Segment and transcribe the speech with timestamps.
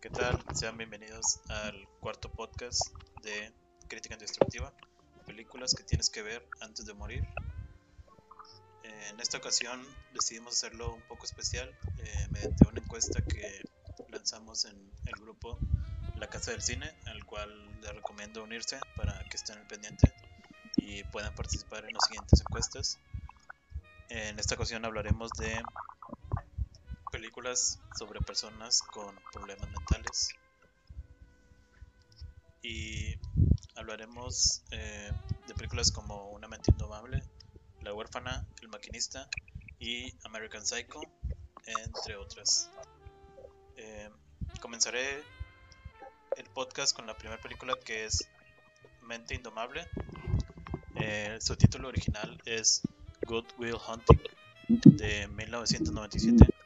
[0.00, 0.42] ¿Qué tal?
[0.54, 2.80] Sean bienvenidos al cuarto podcast
[3.22, 3.52] de
[3.86, 4.72] Crítica Destructiva,
[5.26, 7.22] películas que tienes que ver antes de morir.
[8.82, 9.78] Eh, en esta ocasión
[10.14, 11.68] decidimos hacerlo un poco especial
[11.98, 13.62] eh, mediante una encuesta que
[14.08, 15.58] lanzamos en el grupo
[16.16, 20.10] La Casa del Cine, al cual les recomiendo unirse para que estén al pendiente
[20.76, 22.98] y puedan participar en las siguientes encuestas.
[24.08, 25.62] En esta ocasión hablaremos de
[27.40, 30.28] películas sobre personas con problemas mentales
[32.62, 33.14] y
[33.76, 35.10] hablaremos eh,
[35.46, 37.22] de películas como Una mente indomable,
[37.80, 39.26] La huérfana, El maquinista
[39.78, 41.00] y American Psycho,
[41.64, 42.70] entre otras.
[43.76, 44.10] Eh,
[44.60, 45.22] comenzaré
[46.36, 48.28] el podcast con la primera película que es
[49.00, 49.88] Mente Indomable.
[50.96, 52.82] Eh, su título original es
[53.26, 54.20] Good Will Hunting
[54.68, 56.59] de 1997.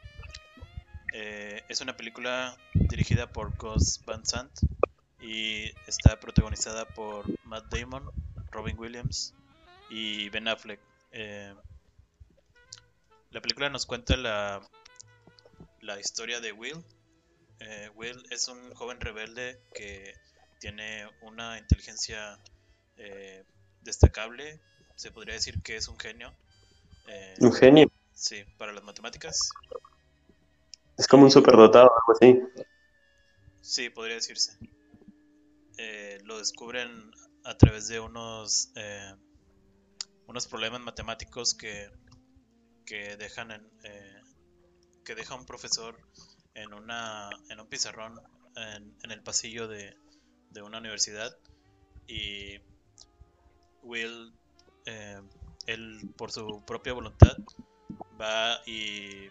[1.16, 4.50] Eh, es una película dirigida por Gus Van Sant
[5.20, 8.10] y está protagonizada por Matt Damon,
[8.50, 9.32] Robin Williams
[9.88, 10.80] y Ben Affleck.
[11.12, 11.54] Eh,
[13.30, 14.60] la película nos cuenta la,
[15.82, 16.84] la historia de Will.
[17.60, 20.14] Eh, Will es un joven rebelde que
[20.58, 22.40] tiene una inteligencia
[23.82, 24.58] destacable.
[24.96, 26.34] Se podría decir que es un genio.
[27.38, 27.88] un genio.
[28.14, 29.50] Sí, para las matemáticas.
[30.96, 32.66] Es como un superdotado o algo así.
[33.60, 34.58] Sí, podría decirse.
[35.78, 37.10] Eh, lo descubren
[37.44, 39.14] a través de unos eh,
[40.26, 41.90] unos problemas matemáticos que,
[42.86, 44.22] que dejan en, eh,
[45.04, 45.98] que deja un profesor
[46.54, 48.20] en una en un pizarrón
[48.56, 49.96] en, en el pasillo de,
[50.50, 51.36] de, una universidad
[52.06, 52.60] y
[53.82, 54.32] Will
[55.66, 57.36] él por su propia voluntad
[58.20, 59.28] va y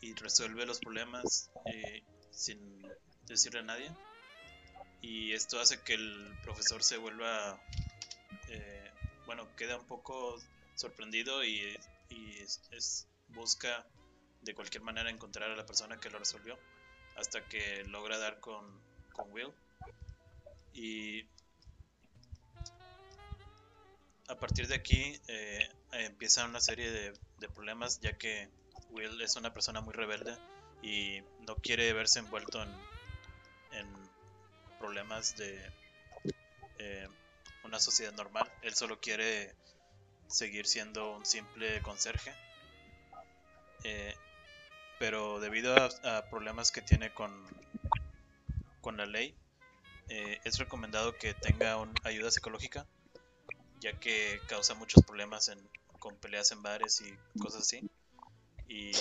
[0.00, 2.82] y resuelve los problemas eh, sin
[3.26, 3.90] decirle a nadie.
[5.00, 7.60] Y esto hace que el profesor se vuelva,
[8.48, 8.90] eh,
[9.26, 10.40] bueno, queda un poco
[10.74, 11.76] sorprendido y,
[12.70, 13.86] es, busca
[14.42, 16.58] de cualquier manera encontrar a la persona que lo resolvió
[17.16, 18.80] hasta que logra dar con,
[19.12, 19.52] con Will.
[20.72, 21.24] Y
[24.28, 28.48] a partir de aquí eh, empieza una serie de problemas ya que
[28.90, 30.36] Will es una persona muy rebelde
[30.82, 32.68] y no quiere verse envuelto en,
[34.78, 35.60] problemas de
[36.78, 37.08] eh,
[37.64, 38.48] una sociedad normal.
[38.62, 39.52] Él solo quiere
[40.28, 42.32] seguir siendo un simple conserje.
[43.82, 44.14] Eh,
[45.00, 47.44] pero debido a, problemas que tiene con,
[48.96, 49.36] la ley,
[50.08, 52.86] eh, es recomendado que tenga una ayuda psicológica,
[53.80, 55.50] ya que causa muchos problemas
[55.98, 57.90] con peleas en bares y cosas así
[58.68, 58.92] y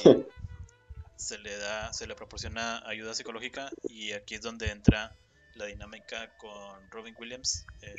[1.18, 5.16] se le da, se le proporciona ayuda psicológica y aquí es donde entra
[5.56, 7.96] la dinámica con Robin Williams, eh,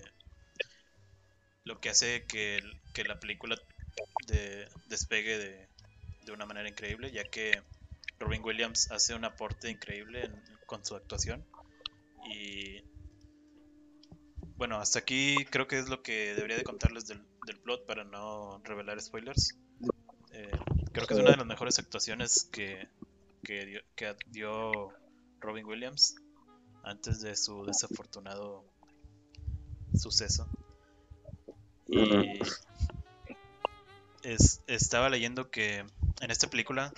[1.64, 2.62] lo que hace que,
[3.06, 3.56] la película
[4.26, 7.62] de, despegue de, una manera increíble, ya que
[8.18, 10.30] Robin Williams hace un aporte increíble
[10.66, 11.46] con su actuación
[12.30, 12.82] y
[14.56, 18.04] bueno, hasta aquí creo que es lo que debería de contarles del, del plot para
[18.04, 19.56] no revelar spoilers.
[20.32, 20.50] Eh,
[20.92, 22.88] Creo que es una de las mejores actuaciones que,
[23.44, 23.82] que,
[24.26, 24.92] dio,
[25.40, 26.16] Robin Williams
[26.82, 28.64] antes de su desafortunado
[29.94, 30.48] suceso.
[31.86, 32.38] Y
[34.22, 35.78] es, estaba leyendo que
[36.20, 36.92] en esta película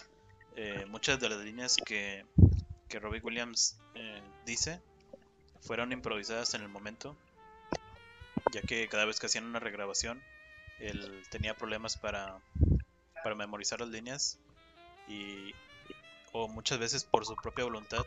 [0.57, 2.25] eh, muchas de las líneas que,
[2.89, 4.81] que Robin Williams eh, dice
[5.61, 7.17] fueron improvisadas en el momento,
[8.53, 10.23] ya que cada vez que hacían una regrabación,
[10.79, 12.41] él tenía problemas para
[13.23, 14.39] para memorizar las líneas
[15.09, 15.53] y
[16.33, 18.05] o muchas veces por su propia voluntad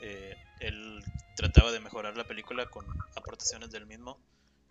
[0.00, 1.02] eh, él
[1.34, 2.84] trataba de mejorar la película con
[3.14, 4.18] aportaciones del mismo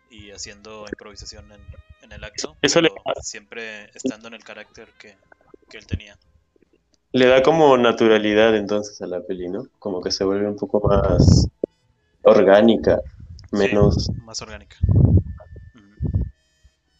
[0.09, 1.61] y haciendo improvisación en,
[2.01, 2.79] en el acto Eso
[3.21, 5.15] siempre estando en el carácter que,
[5.69, 6.17] que, él tenía.
[7.11, 10.87] le da como naturalidad entonces a la peli no como que se vuelve un poco
[10.87, 11.47] más
[12.21, 13.01] orgánica
[13.51, 14.77] menos más orgánica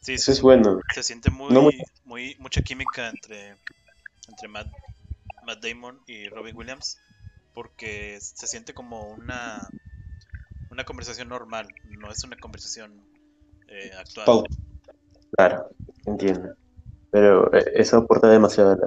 [0.05, 0.81] Sí, Eso es bueno.
[0.93, 3.57] Se siente muy, muy, mucha química entre,
[4.27, 4.67] entre Matt,
[5.63, 6.99] Damon y Robin Williams
[7.55, 9.67] porque se siente como una,
[10.69, 12.91] una conversación normal, no es una conversación
[13.67, 14.47] eh, actual.
[15.35, 15.71] Claro,
[16.05, 16.53] entiendo.
[17.09, 18.77] Pero eh, eso aporta demasiado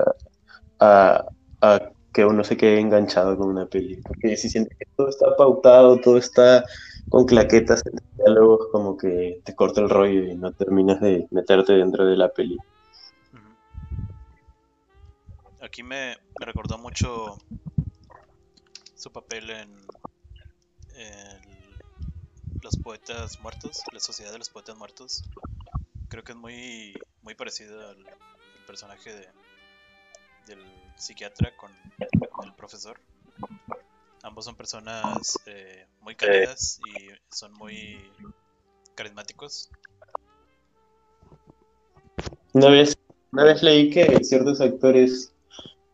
[0.79, 1.25] a,
[1.61, 3.97] a, que uno se quede enganchado con una peli.
[4.03, 6.65] Porque si siente que todo está pautado, todo está
[7.09, 11.73] con claquetas en diálogos, como que te corta el rollo y no terminas de meterte
[11.75, 12.59] dentro de la peli.
[15.61, 17.39] Aquí me, recordó mucho
[18.95, 19.87] su papel en,
[22.63, 25.25] Los Poetas Muertos, la Sociedad de los Poetas Muertos.
[26.09, 28.05] Creo que es muy, muy parecido al,
[28.67, 29.29] personaje de,
[30.47, 30.65] del
[30.99, 31.71] psiquiatra con
[32.45, 33.01] el profesor.
[34.23, 38.11] Ambos son personas eh, muy cálidas y son muy
[38.95, 39.71] carismáticos.
[42.53, 42.99] Una vez,
[43.33, 45.33] una vez leí que ciertos actores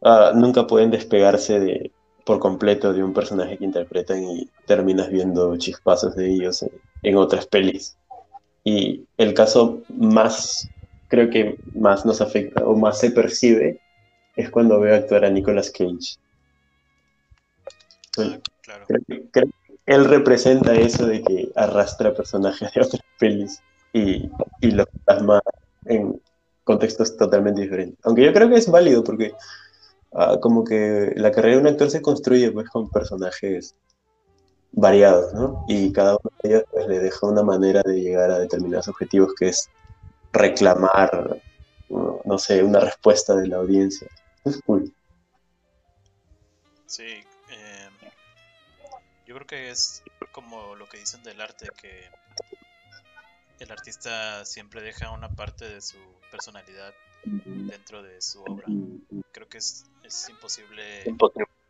[0.03, 1.93] ah, nunca pueden despegarse de,
[2.25, 6.65] por completo de un personaje que interpretan y terminas viendo chispazos de ellos
[7.03, 7.97] en, otras pelis.
[8.65, 10.67] Y el caso más,
[11.09, 13.81] creo que más nos afecta o más se percibe
[14.37, 16.17] es cuando veo actuar a Nicolas Cage.
[18.19, 18.87] Ah, claro.
[19.87, 23.61] él representa eso de que arrastra personajes de otras pelis
[23.93, 25.41] y, y los plasma
[25.87, 26.21] en
[26.63, 27.99] contextos totalmente diferentes.
[28.05, 29.33] Aunque yo creo que es válido porque
[30.17, 33.75] Ah, como que la carrera de un actor se construye pues con personajes
[34.71, 35.65] variados, ¿no?
[35.67, 39.35] Y cada uno de ellos pues, le deja una manera de llegar a determinados objetivos
[39.35, 39.69] que es
[40.33, 41.41] reclamar,
[41.89, 44.07] no, sé, una respuesta de la audiencia.
[46.87, 47.93] Sí, em,
[49.27, 50.03] yo creo que es
[50.33, 52.09] como lo que dicen del arte, que
[53.59, 55.99] el artista siempre deja una parte de su
[56.31, 56.93] personalidad
[57.25, 58.67] dentro de su obra.
[59.33, 61.05] Creo que es, es imposible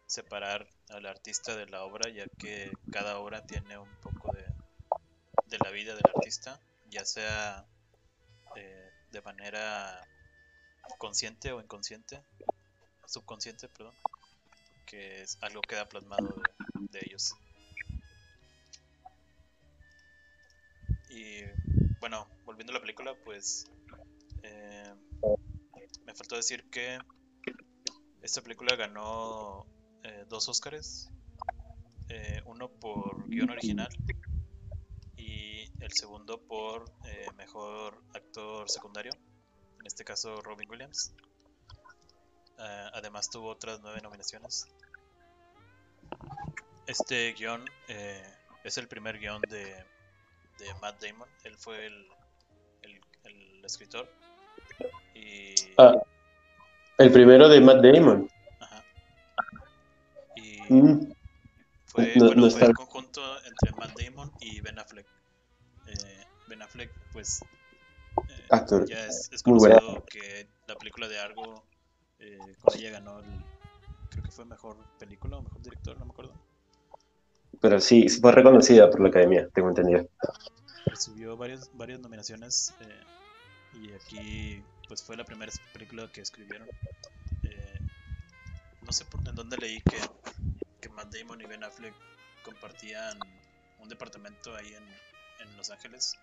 [0.06, 4.44] separar al artista de la obra, ya que cada obra tiene un poco de,
[5.46, 6.60] de la vida del artista,
[6.90, 7.64] ya sea
[8.56, 10.06] eh, de manera
[10.98, 12.22] consciente o inconsciente,
[13.06, 13.94] subconsciente, perdón,
[14.86, 16.34] que es algo que queda plasmado
[16.90, 17.34] de, ellos.
[21.08, 21.42] Y
[22.00, 23.66] bueno, volviendo a la película, pues
[24.42, 24.94] eh,
[26.04, 26.98] me faltó decir que
[28.22, 29.66] esta película ganó
[30.02, 31.10] eh, dos Oscars.
[32.08, 33.88] Eh, uno por guion original
[35.16, 36.84] y el segundo por
[37.36, 39.12] mejor actor secundario,
[39.80, 41.14] en este caso Robin Williams.
[42.58, 44.68] Además tuvo otras nueve nominaciones.
[46.86, 47.64] Este guion
[48.64, 49.64] es el primer guion de,
[50.58, 51.28] de, Matt Damon.
[51.44, 52.06] Él fue el,
[53.24, 54.08] el escritor
[55.76, 55.94] Ah,
[56.98, 58.28] el primero de Matt Damon.
[58.60, 58.84] Ajá.
[60.36, 61.12] Y mm.
[61.86, 65.06] fue, bueno, fue el conjunto entre Matt Damon y Ben Affleck.
[65.86, 67.42] Eh, ben Affleck, pues,
[68.28, 71.64] eh, ya es, es conocido que la película de Argo
[72.24, 73.44] eh, con ella ganó el,
[74.10, 76.34] creo que fue mejor película o mejor director, no me acuerdo.
[77.60, 80.08] Pero sí, fue reconocida por la academia, tengo entendido.
[80.86, 83.00] Recibió varias, varias nominaciones eh,
[83.80, 86.68] y aquí pues fue la primera película que escribieron.
[87.42, 87.78] Eh,
[88.82, 89.96] no sé por en dónde leí que,
[90.80, 91.94] que Matt Damon y Ben Affleck
[92.44, 93.18] compartían
[93.80, 96.18] un departamento ahí en, en Los Ángeles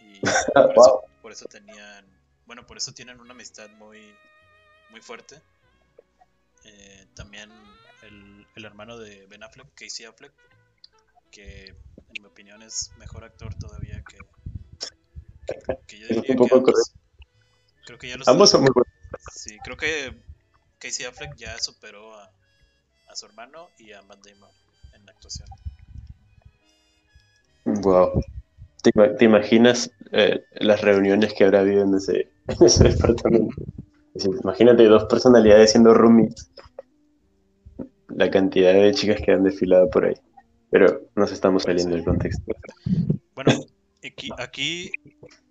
[0.00, 0.20] y
[1.22, 2.06] por, eso, tenían,
[2.46, 4.14] bueno, por eso tienen una amistad muy,
[4.92, 5.40] muy fuerte.
[6.64, 7.50] Eh, también
[8.02, 10.32] el, el, hermano de Ben Affleck, Casey Affleck,
[11.32, 14.18] que en mi opinión es mejor actor todavía que,
[15.88, 16.92] que, yo diría que ambos,
[17.84, 18.92] creo que ya los ambos son muy buenos.
[19.34, 20.22] Sí, creo que
[20.78, 22.30] Casey Affleck ya superó a,
[23.08, 24.50] a su hermano y a Matt Damon
[24.94, 25.48] en la actuación.
[27.64, 28.22] Wow.
[28.82, 33.54] ¿Te, te imaginas eh, las reuniones que habrá habido en ese, en ese departamento?
[34.14, 36.50] Imagínate dos personalidades siendo roomies.
[38.08, 40.14] La cantidad de chicas que han desfilado por ahí.
[40.70, 42.52] Pero nos estamos saliendo del contexto.
[43.34, 43.52] Bueno,
[44.04, 44.90] aquí, aquí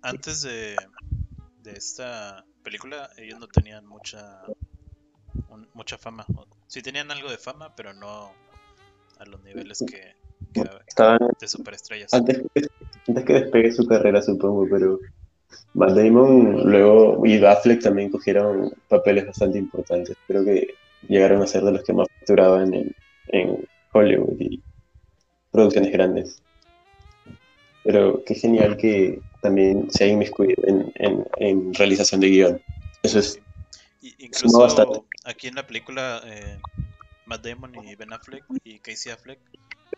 [0.02, 0.76] antes de,
[1.62, 4.42] de esta película, ellos no tenían mucha
[5.74, 6.26] mucha fama.
[6.66, 8.30] Sí tenían algo de fama, pero no
[9.18, 10.14] a los niveles que,
[10.86, 12.12] estaban de superestrellas.
[12.12, 12.42] Antes,
[13.06, 14.98] antes que despegue su carrera, supongo, pero
[15.74, 20.16] Matt Damon luego y Affleck también cogieron papeles bastante importantes.
[20.26, 20.74] Creo que
[21.08, 22.94] llegaron a ser de los que más facturaban en,
[23.28, 24.62] en Hollywood y
[25.50, 26.42] producciones grandes.
[27.84, 32.62] Pero qué genial que también se ha inmiscuido en, en, realización de guion.
[33.02, 33.40] Eso es.
[34.18, 36.58] incluso aquí en la película, eh,
[37.26, 39.40] Matt Damon y Ben Affleck y Casey Affleck,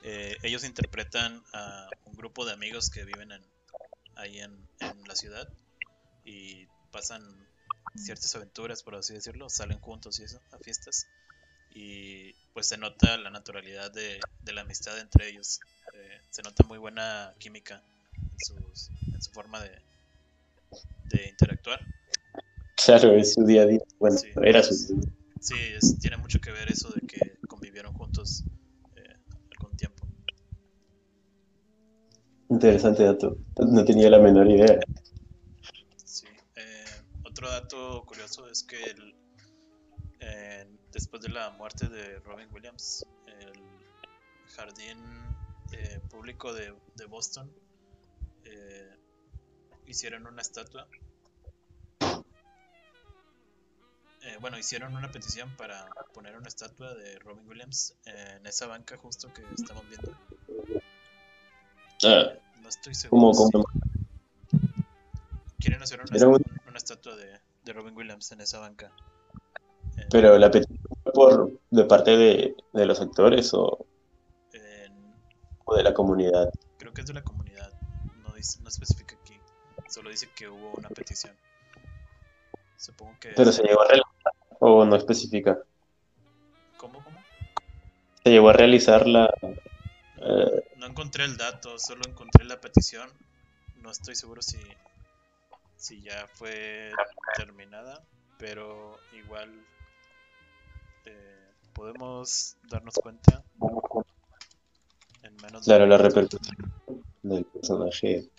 [0.03, 3.43] eh, ellos interpretan a un grupo de amigos que viven en,
[4.17, 5.49] ahí en, en la ciudad
[6.25, 7.23] y pasan
[7.97, 11.07] ciertas aventuras, por así decirlo, salen juntos y eso, a fiestas.
[11.71, 15.61] Y pues se nota la naturalidad de, de la amistad entre ellos.
[15.95, 17.83] Eh, se nota muy buena química
[19.13, 19.71] en, su forma de,
[21.11, 21.81] de interactuar.
[22.77, 23.81] Claro, es su día a día.
[23.99, 25.01] Bueno, era su
[25.41, 25.57] Sí,
[26.01, 28.45] tiene mucho que ver eso de que convivieron juntos
[32.55, 33.37] Interesante dato.
[33.57, 34.79] No tenía la menor idea.
[36.05, 36.29] Sí.
[36.55, 36.85] Eh,
[37.25, 39.15] otro dato curioso es que el,
[40.21, 43.61] eh, después de la muerte de Robin Williams, el
[44.55, 44.99] jardín
[45.73, 47.53] eh, público de, de Boston
[48.45, 48.97] eh,
[49.89, 50.87] hicieron una estatua.
[54.23, 58.97] Eh, bueno, hicieron una petición para poner una estatua de Robin Williams en esa banca
[58.97, 60.17] justo que estamos viendo.
[62.05, 63.33] Ah, No estoy seguro.
[65.59, 68.93] quieren hacer una, un- una estatua de, de Robin Williams en esa banca.
[69.97, 73.87] En- Pero la petición fue por de parte de, de los actores o,
[74.53, 75.15] en-
[75.65, 76.51] o de la comunidad.
[76.79, 77.73] creo que es de la comunidad.
[78.23, 79.39] No, dice, no especifica aquí.
[79.89, 81.35] Solo dice que hubo una petición.
[82.77, 83.31] Supongo que.
[83.35, 85.59] Pero se llegó a realizar o no especifica.
[86.77, 87.19] ¿Cómo, cómo?
[88.23, 89.57] Se llegó a realizar la eh,
[90.77, 93.09] No encontré el dato, solo encontré la petición.
[93.77, 94.59] No estoy seguro si,
[95.77, 96.91] si ya fue
[97.37, 98.03] terminada,
[98.39, 99.51] pero igual
[101.05, 103.45] eh, podemos darnos cuenta
[105.23, 106.57] en menos de claro, la repercusión
[107.23, 108.31] del personaje.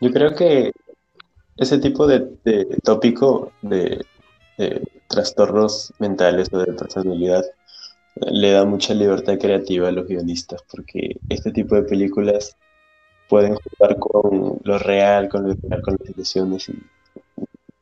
[0.00, 0.72] Yo creo que
[1.56, 4.04] ese tipo de, de tópico de,
[5.08, 11.16] trastornos mentales o de personalidad eh, le da mucha libertad creativa a los guionistas, porque
[11.28, 12.56] este tipo de películas
[13.28, 16.76] pueden jugar con lo real, con lo real, con las ilusiones y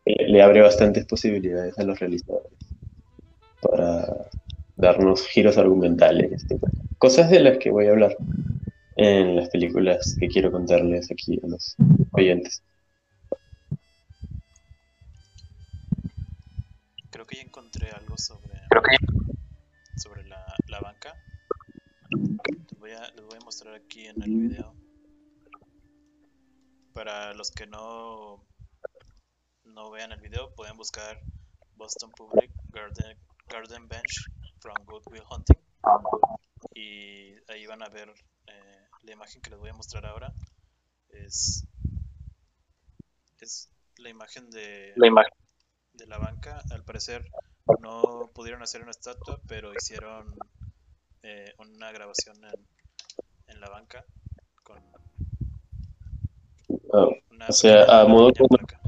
[0.04, 2.52] le abre bastantes posibilidades a los realizadores
[3.60, 4.28] para
[4.76, 6.58] darnos giros argumentales, este,
[6.98, 8.16] cosas de las que voy a hablar
[8.96, 11.76] en las películas que quiero contarles aquí a los
[12.16, 12.62] oyentes.
[17.10, 18.60] Creo que ya encontré algo sobre,
[19.96, 21.14] sobre la, la banca.
[22.10, 24.74] Les voy, a, les voy a mostrar aquí en el video.
[26.92, 28.44] Para los que no,
[29.64, 31.20] no vean el video, pueden buscar
[31.74, 33.18] Boston Public Garden,
[33.48, 34.30] Garden Bench
[34.60, 35.62] from Good Will Hunting.
[36.74, 38.08] Y ahí van a ver
[38.46, 40.32] eh, la imagen que les voy a mostrar ahora.
[41.08, 41.66] Es,
[43.46, 45.02] es la imagen de,
[45.94, 46.64] de la banca.
[46.70, 47.32] Al parecer
[47.78, 50.36] no pudieron hacer una estatua, pero hicieron
[51.22, 52.68] eh, una grabación en,
[53.48, 54.06] en la banca
[54.62, 54.82] con
[56.92, 58.80] Ah, una O sea, a modo placa.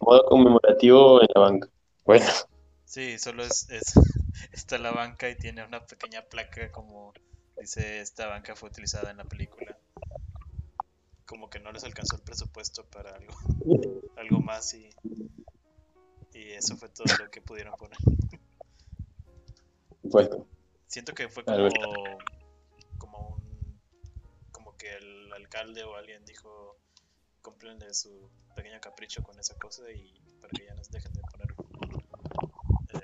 [0.00, 1.68] modo conmemorativo en la banca.
[2.04, 2.26] Bueno,
[2.84, 3.92] Sí, solo es, es
[4.52, 7.12] está la banca y tiene una pequeña placa como
[7.58, 9.76] dice esta banca fue utilizada en la película.
[11.32, 13.32] Como que no les alcanzó el presupuesto para algo,
[14.18, 14.90] algo más y,
[16.34, 17.96] y eso fue todo lo que pudieron poner.
[20.02, 20.46] bueno,
[20.88, 22.18] Siento que fue como,
[22.98, 23.80] como un
[24.52, 26.76] como que el alcalde o alguien dijo
[27.40, 31.50] cúmplenle su pequeño capricho con esa cosa y para que ya nos dejen de poner
[32.92, 33.00] eh,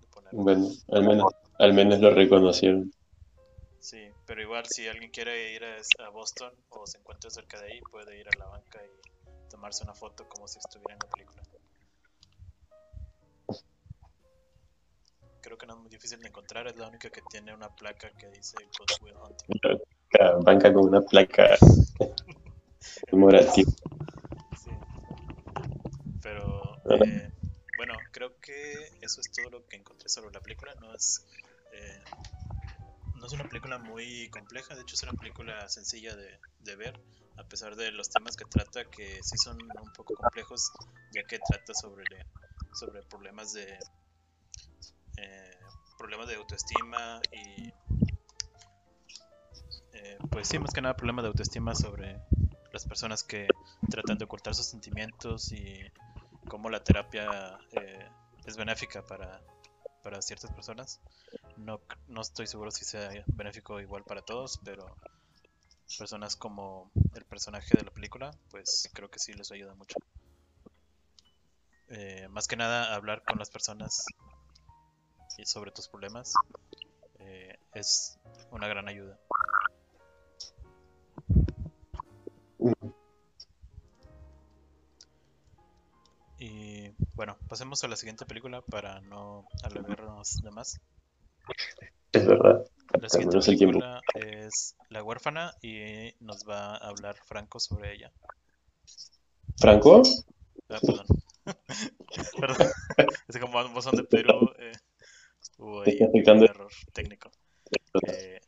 [0.00, 2.90] de poner bueno, al menos, al menos lo reconocieron.
[3.84, 7.82] Sí, pero igual si alguien quiere ir a, Boston o se encuentra cerca de ahí,
[7.90, 11.42] puede ir a la banca y tomarse una foto como si estuviera en la película.
[15.42, 18.10] Creo que no es muy difícil de encontrar, es la única que tiene una placa
[18.16, 19.78] que dice Good Will Hunting.
[20.18, 21.54] La banca con una placa
[23.10, 23.70] conmemorativa.
[24.56, 24.70] Sí.
[26.22, 27.04] Pero Bueno.
[27.04, 27.30] eh,
[27.76, 30.74] bueno, creo que eso es todo lo que encontré sobre la película.
[30.76, 31.26] No es
[31.74, 32.02] eh,
[33.24, 37.00] no es una película muy compleja, de hecho es una película sencilla de, de ver,
[37.38, 40.70] a pesar de los temas que trata, que sí son un poco complejos,
[41.10, 42.04] ya que trata sobre,
[42.74, 43.78] sobre problemas de
[45.16, 45.58] eh,
[45.96, 47.72] problemas de autoestima y
[49.94, 52.20] eh, pues sí, más que nada problemas de autoestima sobre
[52.74, 53.48] las personas que
[53.88, 55.80] tratan de ocultar sus sentimientos y
[56.46, 58.06] cómo la terapia eh,
[58.44, 59.40] es benéfica para,
[60.04, 61.00] para ciertas personas.
[61.56, 64.96] No, no estoy seguro si sea benéfico igual para todos, pero
[65.98, 69.96] personas como el personaje de la película, pues creo que sí les ayuda mucho.
[71.88, 74.06] Eh, más que nada, hablar con las personas
[75.38, 76.34] y sobre tus problemas
[77.18, 78.18] eh, es
[78.50, 79.18] una gran ayuda.
[87.16, 90.80] Bueno, pasemos a la siguiente película para no alargarnos de más.
[92.12, 92.64] Es verdad.
[93.00, 98.12] La siguiente película es La huérfana y nos va a hablar Franco sobre ella.
[99.58, 100.02] ¿Franco?
[100.68, 101.06] Ah, perdón.
[102.40, 102.68] perdón.
[103.28, 104.72] Es como ambos son de Perú, eh,
[105.58, 107.30] hubo ahí un error técnico.
[108.08, 108.40] Eh,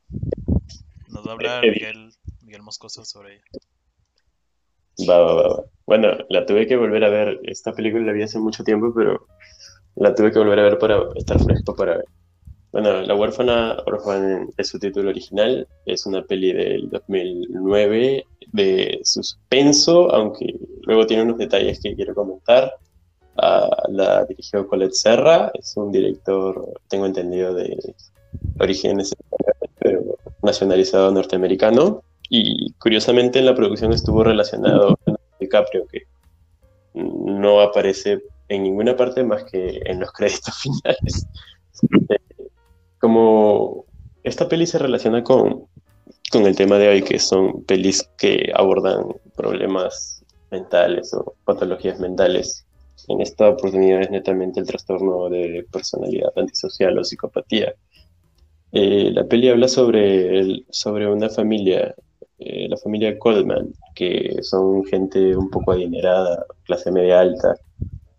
[1.09, 3.45] nos va a hablar Miguel, Miguel Moscoso sobre ella.
[5.09, 5.76] Va, va, va, va.
[5.87, 7.41] Bueno, la tuve que volver a ver.
[7.45, 9.27] Esta película la vi hace mucho tiempo, pero
[9.95, 12.07] la tuve que volver a ver para estar fresco para ver.
[12.73, 15.67] Bueno, La huérfana Orphan es su título original.
[15.87, 22.73] Es una peli del 2009 de suspenso, aunque luego tiene unos detalles que quiero comentar.
[23.39, 25.53] Ah, la dirigió Colette Serra.
[25.55, 27.95] Es un director, tengo entendido, de
[28.59, 29.15] orígenes
[29.79, 32.03] pero nacionalizado norteamericano.
[32.29, 34.96] Y curiosamente en la producción estuvo relacionado
[35.61, 36.03] DiCaprio, que
[36.95, 41.29] no aparece en ninguna parte más que en los créditos finales.
[42.99, 43.87] Como
[44.23, 45.69] esta peli se relaciona con,
[46.31, 49.05] con el tema de hoy, que son pelis que abordan
[49.37, 52.67] problemas mentales o patologías mentales.
[53.09, 57.75] En esta oportunidad es netamente el trastorno de personalidad antisocial o psicopatía.
[58.73, 61.95] Eh, la peli habla sobre, el- sobre una familia,
[62.39, 67.57] eh, la familia Coleman, que son gente un poco adinerada, clase media alta,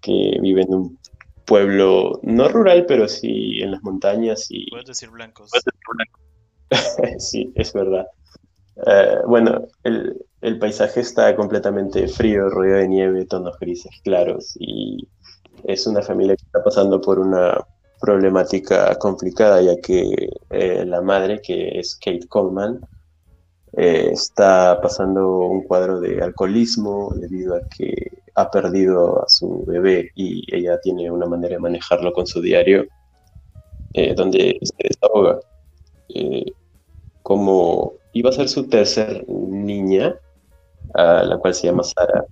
[0.02, 1.00] que vive en un
[1.46, 5.52] pueblo, no rural, pero sí en las montañas y Puedes decir blancos.
[7.20, 8.08] sí, es verdad.
[8.86, 15.08] Eh, bueno, el, el paisaje está completamente frío, rodeado de nieve, tonos grises claros y
[15.64, 17.58] es una familia que está pasando por una
[18.00, 22.80] problemática complicada, ya que eh, la madre, que es Kate Coleman,
[23.78, 27.94] eh, está pasando un cuadro de alcoholismo debido a que
[28.34, 32.88] ha perdido a su bebé y ella tiene una manera de manejarlo con su diario,
[33.94, 35.40] eh, donde se desahoga.
[36.10, 36.46] Eh,
[37.22, 40.16] como iba a ser su tercer niña,
[40.96, 42.26] a la cual se llama Sara,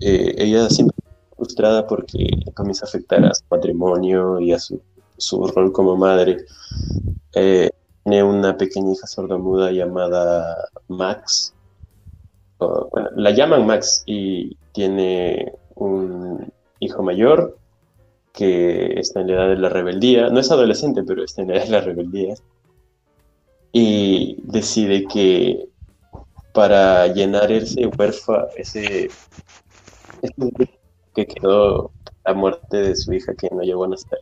[0.00, 4.82] eh, ella siempre está frustrada porque comienza a afectar a su matrimonio y a su,
[5.16, 6.44] su rol como madre.
[8.08, 11.52] Tiene una pequeña hija sordomuda llamada Max.
[12.58, 17.58] Bueno, la llaman Max y tiene un hijo mayor
[18.32, 20.30] que está en la edad de la rebeldía.
[20.30, 22.34] No es adolescente, pero está en la edad de la rebeldía.
[23.72, 25.68] Y decide que
[26.54, 29.10] para llenar ese huérfano, ese,
[31.14, 31.90] que quedó
[32.24, 34.20] la muerte de su hija que no llegó a nacer,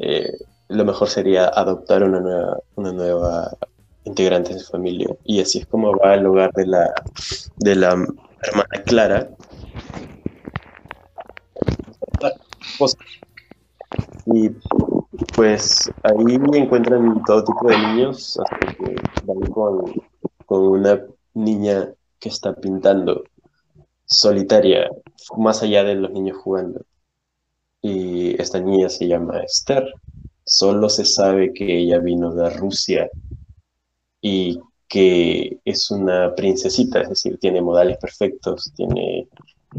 [0.00, 0.36] eh,
[0.68, 3.56] lo mejor sería adoptar una nueva, una nueva
[4.04, 5.08] integrante de su familia.
[5.24, 6.92] Y así es como va al hogar de la,
[7.56, 7.88] de la
[8.42, 9.28] hermana Clara.
[14.26, 14.50] Y
[15.34, 18.94] pues ahí encuentran todo tipo de niños, hasta que
[19.24, 19.92] van con,
[20.46, 21.00] con una
[21.34, 23.24] niña que está pintando
[24.06, 24.90] solitaria,
[25.36, 26.82] más allá de los niños jugando.
[27.80, 29.84] Y esta niña se llama Esther.
[30.44, 33.10] Solo se sabe que ella vino de Rusia
[34.20, 39.28] y que es una princesita, es decir, tiene modales perfectos, tiene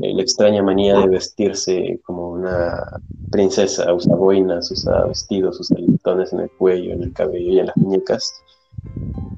[0.02, 3.00] eh, la extraña manía de vestirse como una
[3.30, 7.68] princesa, usa boinas, usa vestidos, usa listones en el cuello, en el cabello y en
[7.68, 8.34] las muñecas.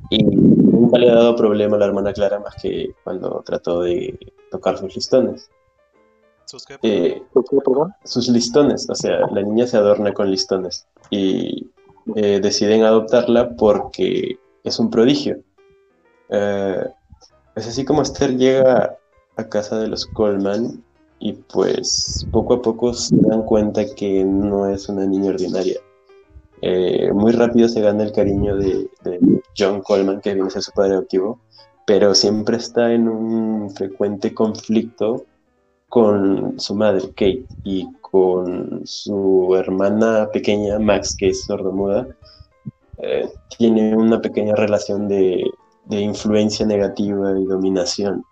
[0.10, 4.18] Y nunca le ha dado problema a la hermana Clara más que cuando trató de
[4.52, 5.50] tocar sus listones.
[6.84, 7.24] Eh,
[8.04, 11.72] sus listones, o sea, la niña se adorna con listones y
[12.16, 15.38] eh, deciden adoptarla porque es un prodigio.
[16.30, 16.84] Eh,
[17.56, 18.98] es así como Esther llega
[19.38, 20.84] a casa de los Coleman
[21.20, 25.80] y pues poco a poco se dan cuenta que no es una niña ordinaria.
[27.14, 29.20] Muy rápido se gana el cariño de, de
[29.58, 31.40] John Coleman, que viene a ser su padre adoptivo,
[31.86, 35.26] pero siempre está en un frecuente conflicto
[35.96, 42.06] con su madre, Kate, y con su hermana pequeña, Max, que es sordomuda.
[42.98, 45.50] Eh, tiene una pequeña relación de,
[45.86, 48.26] de influencia negativa y dominación.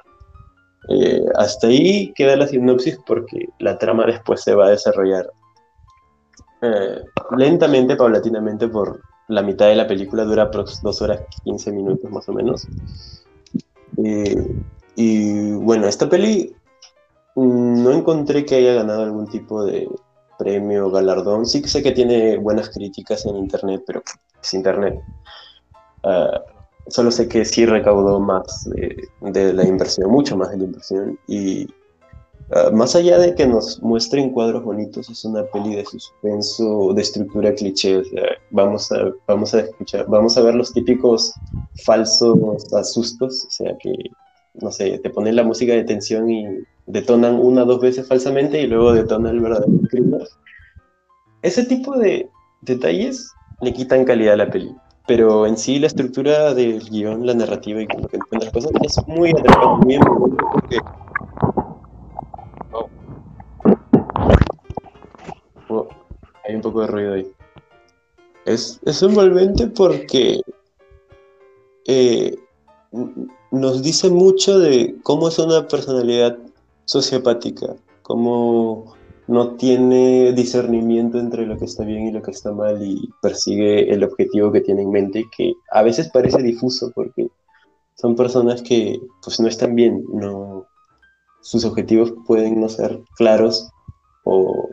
[0.89, 5.31] Eh, hasta ahí queda la sinopsis porque la trama después se va a desarrollar
[6.63, 7.01] eh,
[7.37, 8.99] lentamente, paulatinamente, por
[9.29, 12.67] la mitad de la película, dura 2 horas 15 minutos más o menos.
[14.03, 14.53] Eh,
[14.97, 16.53] y bueno, esta peli
[17.35, 19.89] no encontré que haya ganado algún tipo de
[20.37, 21.45] premio galardón.
[21.45, 24.03] Sí que sé que tiene buenas críticas en internet, pero
[24.41, 24.99] es internet.
[26.03, 26.39] Uh,
[26.87, 31.19] solo sé que sí recaudó más de, la inversión, mucho más de la inversión.
[31.27, 31.65] Y
[32.49, 37.01] uh, más allá de que nos muestren cuadros bonitos, es una peli de suspenso, de
[37.01, 38.01] estructura cliché.
[38.51, 41.33] Vamos a, vamos a escuchar, vamos a ver los típicos
[41.85, 43.93] falsos asustos, o sea que,
[44.55, 46.45] no sé, te ponen la música de tensión y
[46.85, 50.21] detonan una o dos veces falsamente y luego detonan el verdadero crimen.
[51.41, 52.29] Ese tipo de
[52.61, 54.75] detalles le quitan calidad a la peli.
[55.05, 58.71] Pero en sí la estructura del guion, la narrativa y lo que encuentra las cosas
[58.81, 60.07] es muy atrapante, muy
[60.53, 60.79] porque...
[62.71, 62.89] Oh.
[65.67, 65.87] Oh,
[66.47, 67.27] hay un poco de ruido ahí.
[68.45, 70.41] Es, es envolvente porque
[71.85, 72.37] eh,
[73.51, 76.37] nos dice mucho de cómo es una personalidad
[76.85, 78.95] sociopática, cómo
[79.27, 83.93] no tiene discernimiento entre lo que está bien y lo que está mal y persigue
[83.93, 87.27] el objetivo que tiene en mente, que a veces parece difuso porque
[87.95, 90.65] son personas que pues no están bien, no,
[91.41, 93.69] sus objetivos pueden no ser claros
[94.23, 94.69] o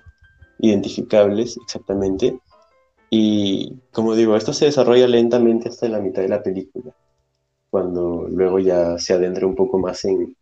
[0.58, 2.38] identificables exactamente.
[3.08, 6.94] Y como digo, esto se desarrolla lentamente hasta la mitad de la película,
[7.70, 10.36] cuando luego ya se adentra un poco más en,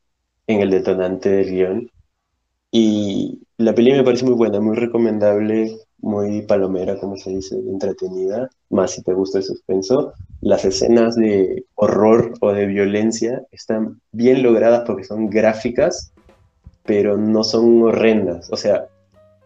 [0.48, 1.90] en el detonante del guion.
[2.70, 8.50] Y la peli me parece muy buena, muy recomendable, muy palomera, como se dice, entretenida,
[8.70, 10.12] más si te gusta el suspenso.
[10.40, 16.12] Las escenas de horror o de violencia están bien logradas porque son gráficas,
[16.84, 18.50] pero no son horrendas.
[18.50, 18.86] O sea,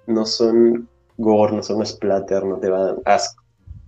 [0.07, 0.89] no son
[1.19, 3.43] gore, no son splatter, no te van asco.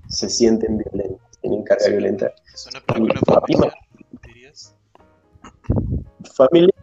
[0.09, 2.33] Se sienten violentas, tienen carga violenta.
[2.53, 3.75] Es una película familiar,
[4.23, 4.75] dirías.
[6.35, 6.75] Familia,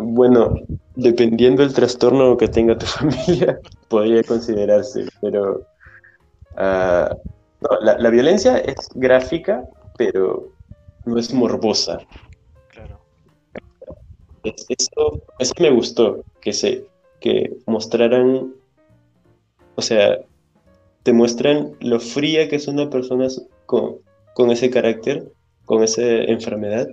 [0.00, 0.54] bueno,
[0.94, 5.62] dependiendo del trastorno que tenga tu familia, podría considerarse, pero
[6.56, 9.64] no, la, la violencia es gráfica,
[9.96, 10.48] pero
[11.04, 11.98] no es morbosa.
[12.68, 13.00] Claro.
[14.42, 16.86] Es- Eso, eso me gustó, que se
[17.20, 18.54] que mostraran,
[19.74, 20.18] o sea,
[21.02, 23.28] te muestran lo fría que es una persona
[23.66, 23.98] con,
[24.32, 25.30] con ese carácter,
[25.66, 26.88] con esa enfermedad,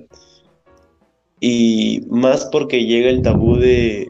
[1.40, 4.10] y más porque llega el tabú de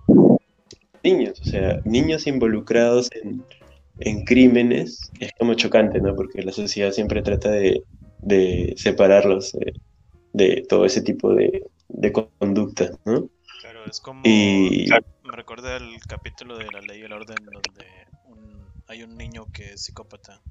[1.03, 3.45] niños, o sea, niños involucrados en,
[3.99, 6.15] en crímenes, es como chocante, ¿no?
[6.15, 7.83] Porque la sociedad siempre trata de,
[8.21, 9.73] de separarlos eh,
[10.33, 13.29] de todo ese tipo de, de conductas, ¿no?
[13.61, 14.23] Claro, es como.
[14.23, 14.87] Y
[15.23, 19.51] Me recuerda el capítulo de la ley y el orden donde un- hay un niño
[19.51, 20.41] que es psicópata,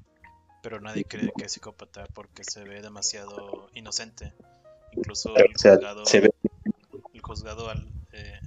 [0.61, 4.33] pero nadie cree que es psicópata porque se ve demasiado inocente.
[4.91, 6.29] Incluso el o sea, juzgado, se ve
[7.27, 8.39] juzgado al, eh,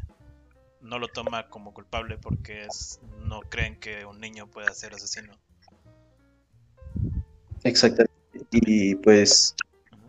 [0.81, 5.39] no lo toma como culpable porque es, no creen que un niño pueda ser asesino.
[7.63, 8.11] exactamente.
[8.51, 9.55] Y pues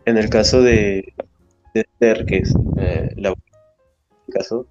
[0.06, 1.12] en el caso de,
[1.74, 3.34] de Esther, que es eh, la
[4.32, 4.66] caso,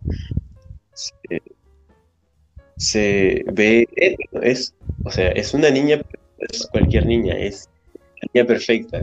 [2.77, 6.01] se, ve, eh, es, o sea, es una niña,
[6.39, 8.99] es cualquier niña, es la niña perfecta,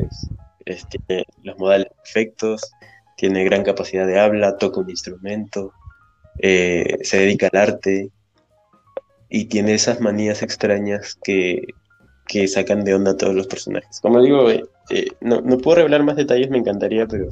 [0.64, 2.62] es, tiene los modales perfectos,
[3.18, 5.74] tiene gran capacidad de habla, toca un instrumento,
[6.38, 8.10] eh, se dedica al arte
[9.28, 11.74] y tiene esas manías extrañas que,
[12.28, 14.00] que sacan de onda a todos los personajes.
[14.00, 17.28] Como digo, eh, eh, no, no puedo revelar más detalles, me encantaría, pero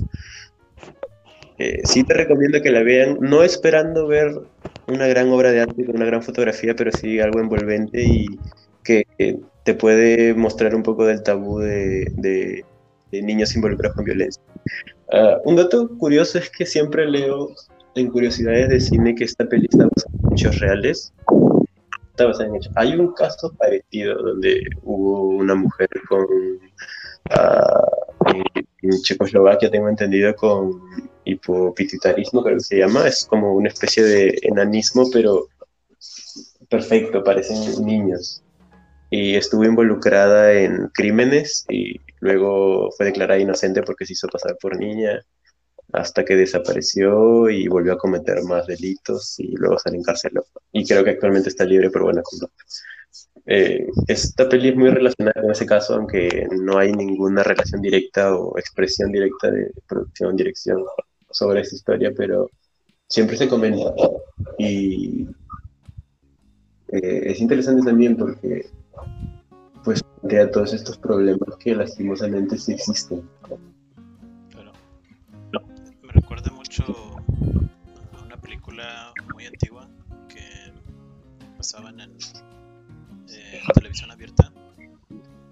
[1.58, 4.32] eh, sí te recomiendo que la vean, no esperando ver
[4.86, 8.26] una gran obra de arte con una gran fotografía, pero sí algo envolvente y
[8.82, 9.04] que,
[9.62, 12.64] te puede mostrar un poco del tabú de, de-
[13.10, 14.42] de niños involucrados con violencia.
[15.12, 17.50] Ah, un dato curioso es que siempre leo
[17.94, 21.12] en curiosidades de cine que esta peli está basada en hechos reales.
[22.10, 22.72] Está basada en hechos.
[22.76, 26.26] Hay un caso parecido donde hubo una mujer con
[27.30, 27.90] ah,
[28.82, 30.80] en Checoslovaquia, tengo entendido, con
[31.24, 33.06] hipopituitarismo, creo que se llama.
[33.06, 35.48] Es como una especie de enanismo, pero
[36.68, 38.42] perfecto, parecen niños.
[39.10, 44.78] Y estuvo involucrada en crímenes y luego fue declarada inocente porque se hizo pasar por
[44.78, 45.22] niña
[45.92, 50.46] hasta que desapareció y volvió a cometer más delitos y luego salió encarcelado.
[50.72, 52.64] Y creo que actualmente está libre por buena conducta.
[53.46, 58.34] Eh, esta peli es muy relacionada con ese caso, aunque no hay ninguna relación directa
[58.36, 60.84] o expresión directa de producción, dirección
[61.30, 62.50] sobre esta historia, pero
[63.08, 63.94] siempre se comenta.
[64.58, 65.28] Y
[66.88, 68.66] eh, es interesante también porque
[69.86, 73.22] pues plantea todos estos problemas que lastimosamente sí existen.
[74.50, 74.72] Claro.
[76.02, 76.82] Me recuerda mucho
[78.12, 79.88] a una película muy antigua
[80.28, 80.72] que
[81.56, 82.16] pasaban en,
[83.28, 84.52] eh, televisión abierta.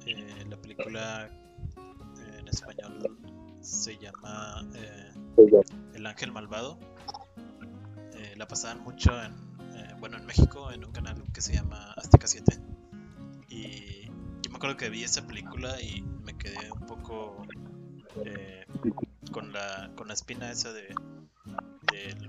[0.04, 3.16] Eh, la película eh, en español
[3.60, 4.66] se llama
[5.94, 6.76] El Ángel Malvado.
[8.36, 9.32] La pasaban mucho en,
[10.00, 12.58] bueno, en México en un canal que se llama Azteca 7.
[13.48, 14.03] Y
[14.54, 17.42] me acuerdo que vi esa película y me quedé un poco
[18.24, 18.64] eh,
[19.32, 20.94] con la con la espina esa de,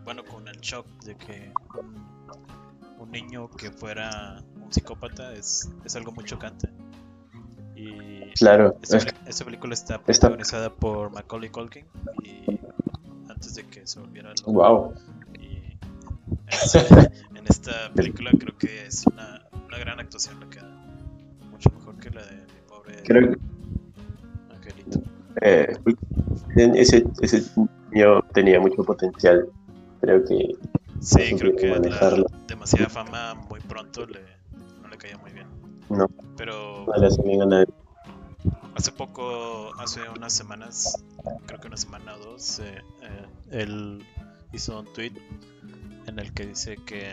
[0.04, 5.96] bueno, con el shock de que un, un niño que fuera un psicópata es, es
[5.96, 6.68] algo muy chocante.
[7.76, 11.86] Y Claro, esta, es esta película está Está- protagonizada por Macaulay Culkin
[12.24, 12.60] y
[13.30, 14.52] antes de que se volviera loco.
[14.52, 14.94] wow.
[15.40, 16.80] Y en esta,
[17.36, 20.60] en esta película creo que es una, una gran actuación la que
[21.96, 23.38] mejor que la de mi pobre Creo que
[24.56, 25.02] angelito.
[25.42, 25.78] eh,
[26.76, 27.44] ese, ese
[27.92, 29.48] niño tenía mucho potencial.
[30.02, 30.56] Creo que
[31.02, 34.22] Sí, no creo que la demasiada fama muy pronto le,
[34.82, 35.48] no le caía muy bien.
[35.90, 36.08] No.
[36.38, 37.68] Pero no le hace bien a nadie.
[38.76, 41.04] hace poco, hace unas semanas,
[41.46, 44.04] creo que una semana o dos, eh, eh, él
[44.52, 45.12] hizo un tweet
[46.08, 47.12] en el que dice que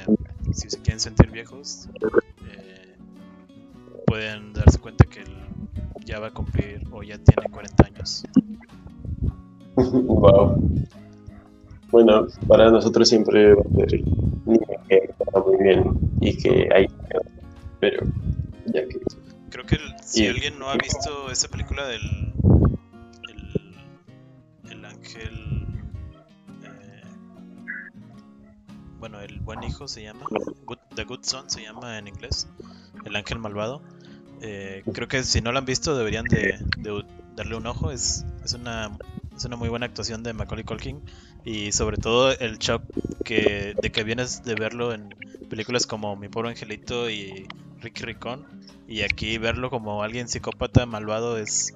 [0.52, 1.88] si se quieren sentir viejos,
[4.12, 5.34] pueden darse cuenta que él
[6.04, 8.22] ya va a cumplir o ya tiene 40 años.
[9.76, 10.60] wow.
[11.90, 14.00] Bueno, para nosotros siempre va a ser
[14.44, 15.84] niño que está muy bien
[16.20, 16.86] y que hay.
[17.80, 18.06] Pero
[18.66, 19.00] ya que.
[19.48, 22.02] Creo que el- si Y- alguien no ha visto esa película del
[23.30, 23.74] el,
[24.72, 25.66] el ángel
[26.64, 27.02] eh,
[28.98, 30.26] bueno el buen hijo se llama
[30.94, 32.46] The Good Son se llama en inglés
[33.04, 33.82] el ángel malvado
[34.42, 36.58] eh, creo que si no lo han visto deberían de,
[37.34, 38.96] darle un ojo es, es una
[39.34, 41.00] es una muy buena actuación de Macaulay Culkin
[41.44, 42.82] y sobre todo el shock
[43.24, 45.14] que de que vienes de verlo en
[45.48, 47.46] películas como Mi pobre angelito y
[47.80, 48.44] Ricky Ricón
[48.92, 51.74] y aquí verlo como alguien psicópata malvado es,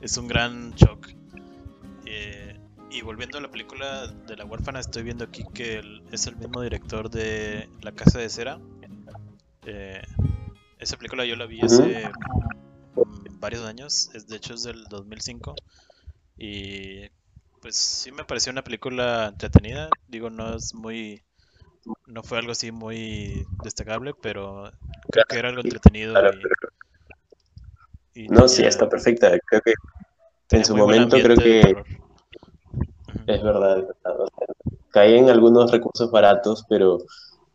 [0.00, 1.08] es un gran shock.
[2.04, 2.58] Eh,
[2.90, 6.60] y volviendo a la película de la huérfana, estoy viendo aquí que es el mismo
[6.60, 8.58] director de La Casa de Cera.
[9.64, 10.02] Eh,
[10.82, 12.10] esa película yo la vi hace
[13.40, 15.54] varios años, es, de hecho es del 2005.
[16.36, 17.08] Y
[17.60, 19.88] pues sí me pareció una película entretenida.
[20.08, 21.22] Digo, no es muy...
[22.06, 24.72] No fue algo así muy destacable, pero
[25.10, 26.14] creo que era algo entretenido
[28.14, 29.36] y, y No, sí, está perfecta.
[29.46, 29.74] Creo que
[30.50, 31.84] en su momento creo que es verdad.
[33.26, 34.46] es verdad, o sea,
[34.90, 36.98] cae en algunos recursos baratos, pero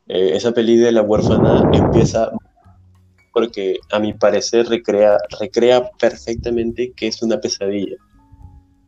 [0.07, 2.31] eh, esa peli de la huérfana empieza
[3.37, 7.95] porque a mi parecer recrea, recrea perfectamente que es una pesadilla.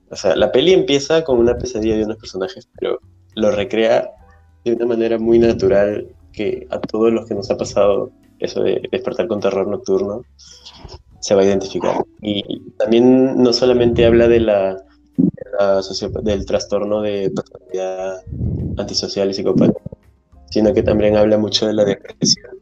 [0.09, 2.99] O sea, la peli empieza con una pesadilla de unos personajes, pero
[3.35, 4.09] lo recrea
[4.65, 8.09] de una manera muy natural que a todos los que nos ha pasado
[8.39, 10.23] eso de despertar con terror nocturno
[11.19, 12.03] se va a identificar.
[12.19, 14.47] Y también no solamente habla del
[16.47, 18.23] trastorno de personalidad
[18.77, 19.79] antisocial y psicópata,
[20.49, 22.57] sino que también habla mucho de la depresión,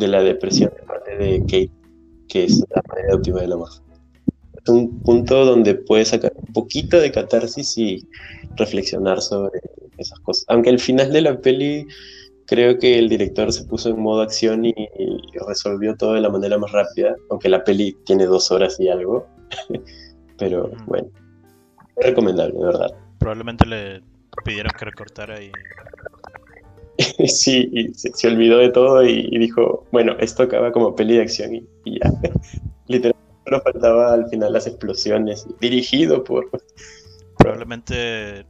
[0.00, 1.70] de la depresión de parte de Kate,
[2.28, 3.68] que es la manera óptima del amor.
[4.62, 8.06] Es un punto donde puedes sacar un poquito de catarsis y
[8.56, 9.60] reflexionar sobre
[9.98, 10.44] esas cosas.
[10.48, 11.86] Aunque al final de la peli
[12.46, 16.30] creo que el director se puso en modo acción y, y resolvió todo de la
[16.30, 19.26] manera más rápida, aunque la peli tiene dos horas y algo.
[20.38, 21.08] Pero bueno,
[21.96, 22.90] recomendable, de verdad.
[23.18, 24.02] Probablemente le
[24.44, 25.52] pidieron que recortara y
[27.26, 31.14] Sí, y se, se olvidó de todo y, y dijo, bueno, esto acaba como peli
[31.16, 32.10] de acción y, y ya.
[32.86, 36.50] Literalmente solo faltaba al final las explosiones, dirigido por...
[37.38, 38.44] probablemente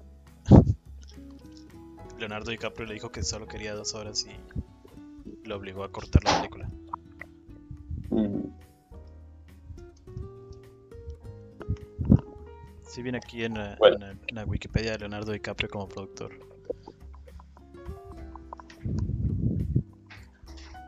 [2.19, 6.37] Leonardo DiCaprio le dijo que solo quería dos horas y lo obligó a cortar la
[6.37, 6.69] película.
[8.11, 8.41] Mm,
[12.83, 13.95] Sí viene aquí en, la- Bueno.
[13.97, 16.33] en la- en la Wikipedia de Leonardo DiCaprio como productor.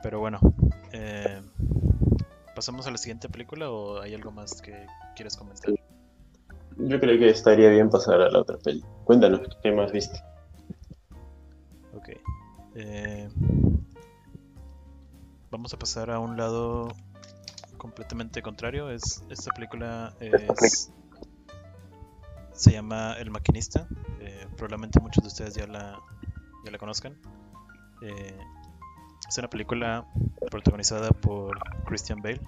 [0.03, 0.41] Pero bueno,
[0.93, 1.43] eh,
[2.57, 5.73] ¿pasamos a la siguiente película o hay algo más que quieres comentar?
[6.77, 8.85] Yo creo que estaría bien pasar a la otra peli.
[9.05, 10.21] Cuéntanos, ¿qué más viste?
[11.95, 12.09] Ok.
[12.75, 13.29] eh,
[15.51, 16.89] vamos a pasar a un lado
[17.77, 18.91] completamente contrario.
[18.91, 20.91] Es, esta película es,
[22.55, 23.87] se llama El Maquinista.
[24.21, 26.01] eh, probablemente muchos de ustedes ya la,
[26.65, 27.17] ya la conozcan.
[28.03, 28.37] Eh,
[29.29, 30.07] es una película
[30.51, 32.41] protagonizada por Christian Bale.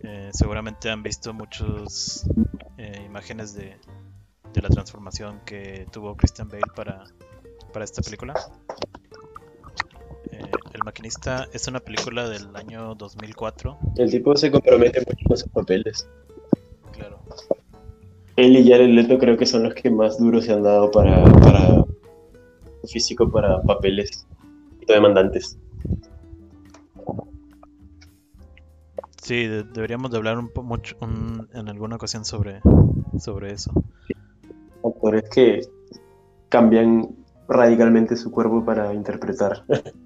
[0.00, 2.28] Eh, seguramente han visto muchas
[3.06, 3.76] imágenes de,
[4.52, 7.04] de la transformación que tuvo Christian Bale para,
[7.72, 8.34] para esta película.
[10.30, 10.40] Eh,
[10.74, 13.78] El Maquinista es una película del año 2004.
[13.96, 16.08] El tipo se compromete mucho con sus papeles.
[16.92, 17.20] Claro.
[18.36, 21.22] Él y Jared Leto creo que son los que más duros se han dado para,
[21.24, 21.84] para
[22.90, 24.26] físico para papeles
[24.92, 25.58] demandantes.
[29.22, 32.60] Sí, de- deberíamos de hablar un mucho un- en alguna ocasión sobre,
[33.18, 33.72] sobre eso.
[34.84, 35.60] Actores que
[36.48, 37.08] cambian
[37.48, 39.64] radicalmente su cuerpo para interpretar.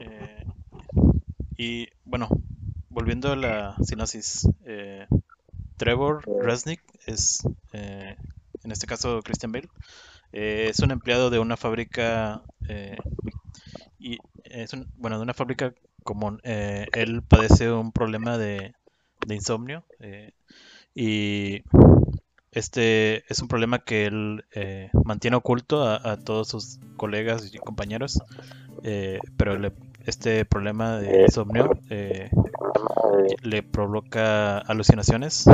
[0.00, 0.44] Eh,
[1.56, 2.28] y bueno,
[2.88, 5.06] volviendo a la sinopsis, eh,
[5.76, 8.16] Trevor Resnick es, eh,
[8.62, 9.68] en este caso Christian Bale,
[10.32, 12.96] eh, es un empleado de una fábrica eh,
[13.98, 15.72] y es un- bueno, de una fábrica
[16.04, 16.40] común.
[16.44, 18.74] Eh, él padece un problema de,
[19.28, 19.84] insomnio
[20.94, 21.62] y
[22.52, 24.44] este es un problema que él
[25.04, 28.18] mantiene oculto a, a todos sus colegas y compañeros,
[29.36, 29.72] pero le-
[30.06, 31.68] este problema de insomnio
[33.42, 35.44] le provoca alucinaciones,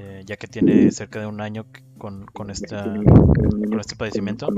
[0.00, 1.66] eh, ya que tiene cerca de un año
[1.98, 4.48] con, con, esta, con este padecimiento.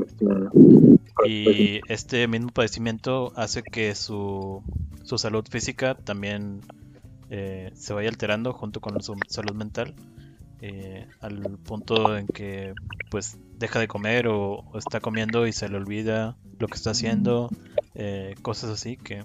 [1.27, 4.63] Y este mismo padecimiento hace que su,
[5.03, 6.61] su salud física también
[7.31, 9.95] eh, se vaya alterando junto con su salud mental,
[10.61, 12.75] eh, al punto en que
[13.11, 17.49] pues deja de comer o, está comiendo y se le olvida lo que está haciendo,
[18.43, 19.25] cosas así que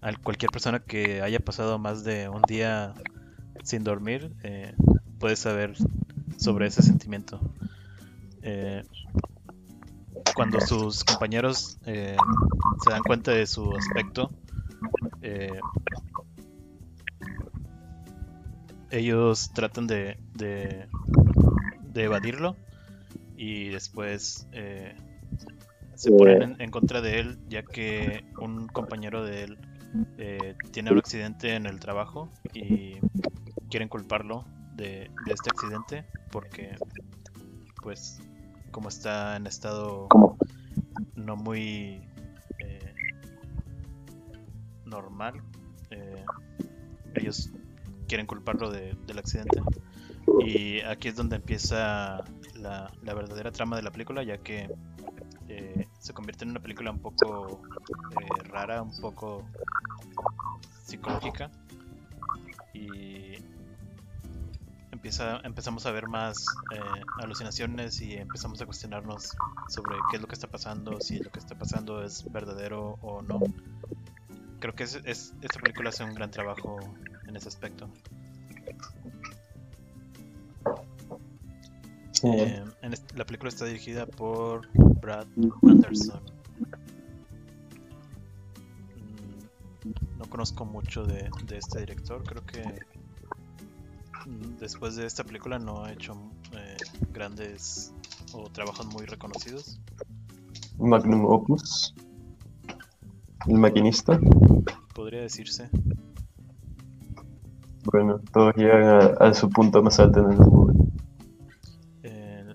[0.00, 2.94] a cualquier persona que haya pasado más de un día
[3.62, 4.74] sin dormir eh,
[5.18, 5.74] puede saber
[6.36, 7.40] sobre ese sentimiento.
[8.42, 8.82] Eh,
[10.36, 12.16] cuando sus compañeros eh,
[12.84, 14.30] se dan cuenta de su aspecto,
[15.22, 15.58] eh,
[18.90, 20.86] ellos tratan de, de,
[21.82, 22.56] de evadirlo
[23.36, 24.94] y después eh,
[25.94, 29.58] se ponen en, en contra de él ya que un compañero de él
[30.72, 32.96] tiene un accidente en el trabajo y
[33.70, 36.76] quieren culparlo de, de este accidente porque
[37.82, 38.20] pues
[38.70, 40.08] como está en estado
[41.14, 42.02] no muy
[42.58, 42.94] eh,
[44.84, 45.40] normal.
[45.90, 46.24] eh,
[47.14, 47.50] ellos
[48.08, 49.62] quieren culparlo de- del accidente.
[50.40, 52.24] Y aquí es donde empieza
[52.54, 54.68] la, la verdadera trama de la película, ya que
[55.48, 57.62] eh, se convierte en una película un poco
[58.44, 59.46] rara, un poco
[60.84, 61.50] psicológica.
[62.74, 63.32] Y
[64.96, 69.36] empieza, empezamos a ver más eh, alucinaciones y empezamos a cuestionarnos
[69.68, 73.20] sobre qué es lo que está pasando, si lo que está pasando es verdadero o
[73.22, 73.40] no.
[74.58, 76.80] Creo que es, es- esta película hace un gran trabajo
[77.26, 77.88] en ese aspecto.
[82.12, 84.66] sí, Eh, en la película está dirigida por
[85.00, 85.26] Brad
[85.62, 86.22] Anderson.
[88.96, 92.62] Mm, No conozco mucho de, de este director, creo que
[94.60, 96.14] después de esta película no ha hecho
[96.52, 96.76] eh,
[97.12, 97.92] grandes
[98.32, 99.80] o trabajos muy reconocidos.
[100.78, 101.94] Magnum Opus.
[103.46, 104.18] El maquinista.
[104.94, 105.70] Podría decirse.
[107.84, 110.74] Bueno, todos llegan a, a su punto más alto en el mundo.
[112.02, 112.54] Eh,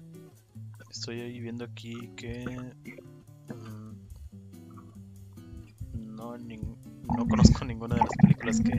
[0.90, 2.46] estoy ahí viendo aquí que
[3.48, 3.94] mm,
[6.16, 6.76] no, nin-
[7.18, 8.78] no conozco ninguna de las películas que,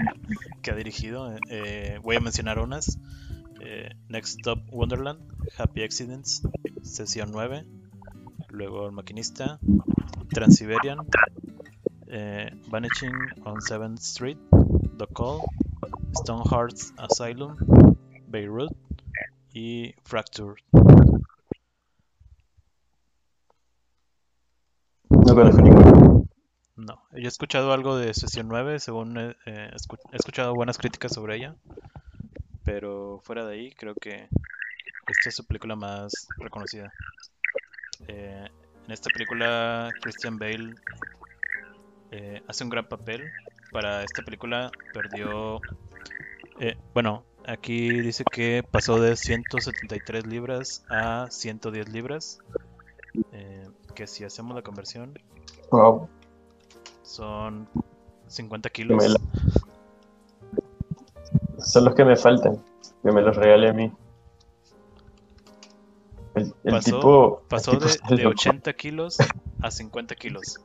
[0.62, 1.35] que ha dirigido.
[1.51, 2.99] Eh, voy a mencionar unas.
[3.64, 5.21] Eh, Next Stop Wonderland,
[5.57, 6.42] Happy Accidents,
[6.83, 7.64] Sesión 9,
[8.49, 9.61] luego El Maquinista,
[10.31, 10.99] Transiberian,
[12.09, 13.14] eh, Vanishing
[13.45, 14.38] on 7th Street,
[14.99, 15.42] The Call,
[16.12, 17.57] Stonehearts Asylum,
[18.27, 18.73] Beirut
[19.55, 20.57] y Fractured.
[25.09, 25.91] No conozco ninguno.
[26.76, 31.37] No, yo he escuchado algo de Sesión 9, según eh, he escuchado buenas críticas sobre
[31.37, 31.54] ella,
[32.64, 34.28] pero fuera de ahí creo que
[35.08, 36.94] esta es su película más reconocida.
[38.08, 38.48] Eh,
[38.87, 40.74] en esta película Christian Bale
[42.11, 43.32] eh, hace un gran papel.
[43.70, 45.62] Para esta película perdió,
[46.61, 52.42] eh, bueno, aquí dice que pasó de 173 libras a 110 libras,
[53.33, 55.18] eh, que si hacemos la conversión
[55.70, 56.06] Wow.
[57.03, 57.69] Son
[58.29, 59.13] 50 Que me kilos.
[59.13, 59.21] la-
[61.65, 62.63] Son los que me faltan.
[63.03, 63.92] Que me los regale a mí.
[66.35, 67.40] El, el Pasó- tipo.
[67.42, 68.31] el Pasó tipo de, está de loco.
[68.40, 69.19] 80 kilos
[69.61, 70.61] a 50 kilos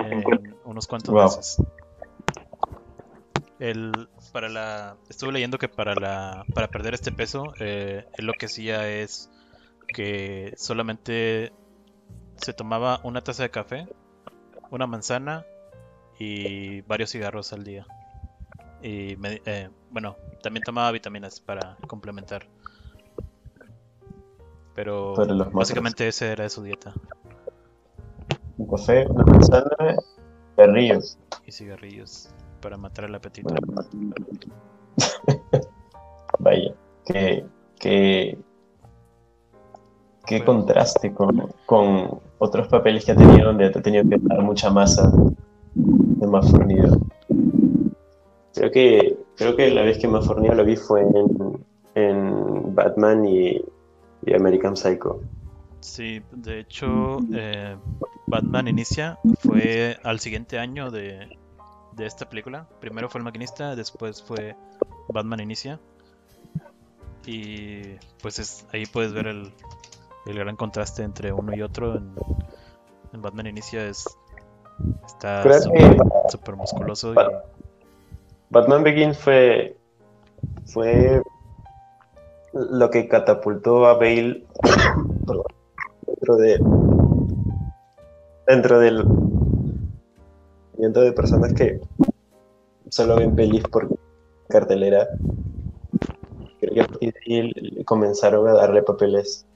[0.00, 0.24] en
[0.64, 1.24] unos cuantos Wow.
[1.24, 1.62] meses.
[3.58, 8.32] El, para la, estuve leyendo que para la, para perder este peso, eh, él lo
[8.34, 9.30] que hacía es
[9.88, 11.52] que solamente
[12.36, 13.88] se tomaba una taza de café,
[14.70, 15.44] una manzana
[16.18, 17.86] y varios cigarros al día.
[18.82, 22.46] Y me- eh, bueno, también tomaba vitaminas para complementar.
[24.74, 25.14] Pero
[25.52, 26.94] básicamente esa era su dieta.
[28.58, 29.96] Un café, una manzana,
[30.56, 31.18] perrillos.
[31.46, 33.54] y cigarrillos para matar el apetito.
[36.40, 36.72] Vaya.
[37.06, 37.44] qué,
[37.80, 38.38] qué,
[40.26, 44.70] qué contraste con, con otros papeles que ha tenido donde ha tenido que dar mucha
[44.70, 45.12] masa
[45.74, 46.98] de más fornido.
[48.54, 51.64] Creo que, creo que la vez que más fornido lo vi fue en,
[51.94, 53.60] en Batman y,
[54.24, 55.20] y American Psycho.
[55.80, 57.76] Sí, de hecho, eh,
[58.26, 61.28] Batman Inicia fue al siguiente año de,
[61.96, 62.68] de esta película.
[62.80, 64.56] Primero fue El Maquinista, después fue
[65.08, 65.78] Batman Inicia.
[67.26, 67.82] Y
[68.22, 69.52] pues es, ahí puedes ver el,
[70.28, 71.96] el gran contraste entre uno y otro.
[71.96, 72.14] En,
[73.12, 74.04] en Batman Inicia es
[75.06, 75.42] está
[76.30, 77.12] súper musculoso.
[77.12, 77.44] y- Bat-
[78.50, 79.76] Batman Begins fue,
[80.66, 81.22] fue
[82.52, 84.46] lo que catapultó a Bale
[86.06, 86.58] dentro de
[88.46, 91.80] dentro del movimiento de personas que
[92.88, 93.88] solo ven pelis por
[94.48, 95.06] cartelera.
[96.60, 99.46] Le- comenzaron a darle papeles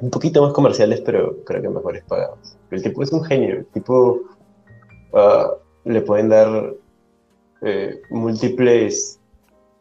[0.00, 2.56] un poquito más comerciales, pero creo que mejores pagados.
[2.70, 4.20] El tipo es un genio, el tipo
[5.14, 5.52] ah,
[5.84, 6.74] le pueden dar
[7.62, 9.18] eh, múltiples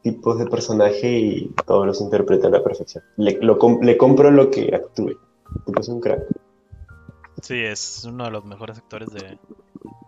[0.02, 3.04] tipos de personaje y todos los interpreta a la perfección.
[3.18, 5.10] Le, lo le compro lo que actúe.
[5.10, 6.24] El tipo es un crack.
[7.42, 9.38] Sí, es uno de los mejores actores de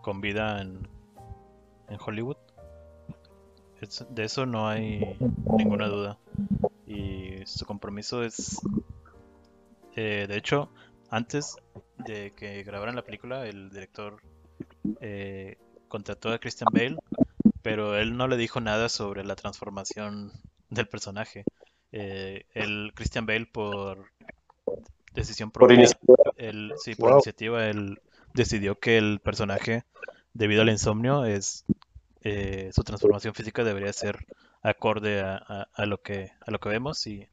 [0.02, 0.88] con vida en,
[1.88, 2.36] en Hollywood.
[4.10, 5.16] De eso no hay
[5.56, 6.18] ninguna duda.
[6.86, 8.60] Y su compromiso es...
[9.96, 10.70] eh, de hecho,
[11.10, 11.56] antes
[11.98, 14.20] de que grabaran la película, el director
[15.00, 15.56] eh,
[15.88, 16.98] contrató a Christian Bale,
[17.62, 20.32] pero él no le dijo nada sobre la transformación
[20.70, 21.44] del personaje.
[21.92, 24.10] Eh, el Christian Bale por
[25.14, 26.14] decisión Por propia iniciativa.
[26.36, 27.12] él, sí, por Wow.
[27.12, 27.98] iniciativa, él
[28.34, 29.84] decidió que el personaje,
[30.32, 31.64] debido al insomnio, es
[32.22, 34.18] eh, su transformación física debería ser
[34.62, 37.28] acorde a, a- a lo que a lo que vemos y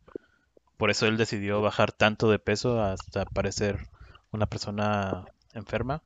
[0.78, 3.88] por eso él decidió bajar tanto de peso hasta parecer
[4.32, 6.01] una persona enferma.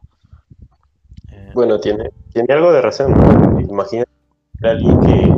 [1.30, 3.14] Eh, Bueno, tiene, tiene algo de razón.
[3.70, 4.06] Imagina
[4.64, 5.36] alguien que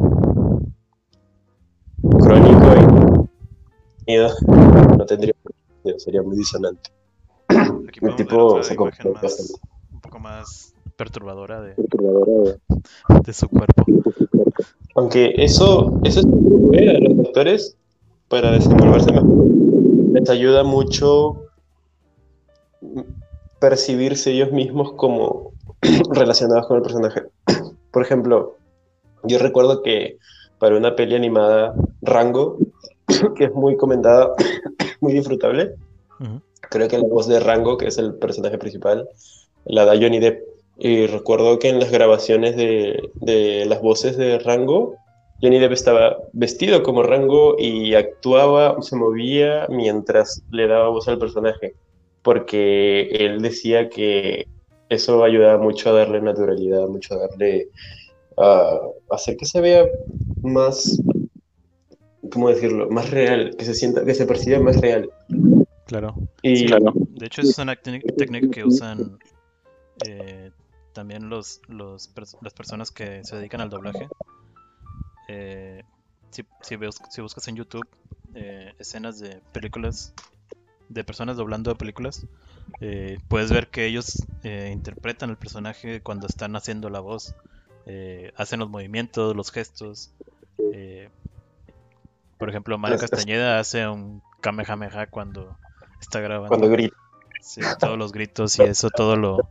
[2.19, 3.27] crónico
[4.05, 4.29] y no,
[4.97, 5.33] no tendría
[5.97, 6.91] sería muy disonante.
[7.47, 9.53] aquí ver tipo se más, bastante.
[9.91, 12.57] un poco más perturbadora de, Perturbadora.
[13.23, 13.83] de su cuerpo.
[14.95, 17.77] Aunque eso, eso es a los actores
[18.33, 19.45] para desenvolverse mejor.
[20.11, 21.43] Les ayuda mucho
[23.59, 25.51] percibirse ellos mismos como
[26.09, 27.21] relacionados con el personaje.
[27.91, 28.55] Por ejemplo,
[29.21, 30.17] yo recuerdo que
[30.57, 32.57] para una peli animada, Rango,
[33.35, 34.31] que es muy comentada,
[34.99, 35.75] muy disfrutable,
[36.71, 39.07] creo que la voz de Rango, que es el personaje principal,
[39.65, 40.41] la da Johnny Depp.
[40.79, 44.95] Y recuerdo que en las grabaciones de, de las voces de Rango,
[45.43, 51.19] Johnny Depp estaba vestido como Rango y actuaba, se movía mientras le daba voz al
[51.19, 51.75] personaje,
[52.21, 54.47] porque él decía que
[54.87, 57.67] eso ayudaba mucho a darle naturalidad, mucho a darle,
[58.37, 58.79] a
[59.09, 59.85] hacer que se vea
[60.43, 61.01] más,
[62.31, 62.89] ¿cómo decirlo?
[62.89, 65.09] Más real, que se sienta, que se perciba más real.
[65.87, 66.15] Claro.
[66.41, 69.19] Y De hecho, es una técnica que usan
[70.07, 70.51] eh,
[70.93, 72.09] también los, los
[72.41, 74.07] las personas que se dedican al doblaje.
[75.27, 75.83] Eh,
[76.31, 77.87] si, si, bus- si buscas en YouTube
[78.35, 80.13] eh, escenas de películas,
[80.89, 82.25] de personas doblando películas,
[82.81, 87.35] eh, puedes ver que ellos eh, interpretan el personaje cuando están haciendo la voz.
[88.37, 90.09] Hacen los movimientos, los gestos.
[92.37, 95.57] por ejemplo, Mario Es- es- Castañeda hace un Kamehameha cuando
[96.01, 96.49] está grabando.
[96.49, 96.95] cuando grita.
[97.41, 99.49] Sí, todos los gritos y eso todo lo,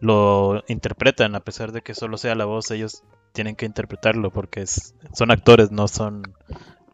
[0.00, 4.62] lo interpretan, a pesar de que solo sea la voz, ellos tienen que interpretarlo porque
[4.62, 6.22] es, son actores, no son,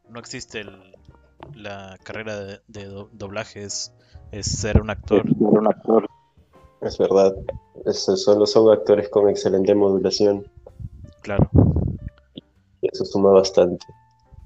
[0.09, 0.95] no existe el-
[1.55, 3.93] la carrera de, de do- doblaje, es,
[4.33, 5.25] es ser un actor.
[6.81, 7.35] Es verdad.
[7.85, 10.47] Eso, solo son actores con excelente modulación.
[11.23, 11.51] Claro,
[12.83, 13.87] eso suma bastante.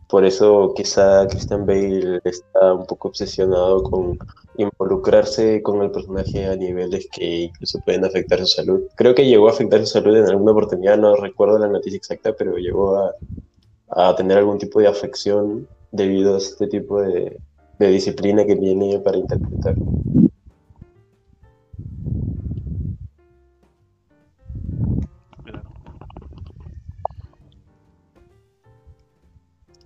[0.08, 4.18] Por eso quizá Christian Bale está un poco obsesionado con
[4.58, 8.82] involucrarse con el personaje a niveles que incluso pueden afectar su salud.
[8.96, 12.34] Creo que llegó a afectar su salud en alguna oportunidad, no recuerdo la noticia exacta,
[12.36, 13.14] pero llegó a,
[13.90, 17.38] a tener algún tipo de afección debido a este tipo de,
[17.78, 19.74] de disciplina que tiene para interpretar.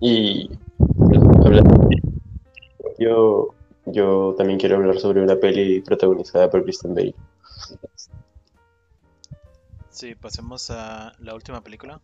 [0.05, 0.49] Y
[1.45, 1.89] hablando
[2.99, 3.53] yo,
[3.85, 7.15] yo también quiero hablar sobre una peli protagonizada por Christian Bale.
[9.89, 11.99] Sí, pasemos a la última película.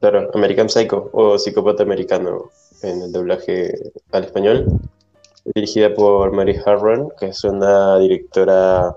[0.00, 2.50] Claro, American Psycho o Psicópata Americano.
[2.82, 3.74] en el doblaje
[4.12, 4.66] al español,
[5.54, 8.94] dirigida por Mary Harron, que es una directora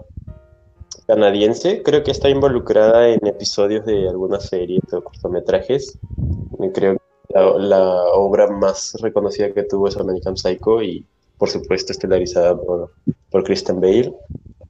[1.07, 5.97] canadiense, creo que está involucrada en episodios de algunas series o cortometrajes.
[6.73, 11.05] Creo que la, la, obra más reconocida que tuvo es American Psycho y
[11.41, 12.93] por supuesto estelarizada por,
[13.31, 14.13] por Kristen Bale.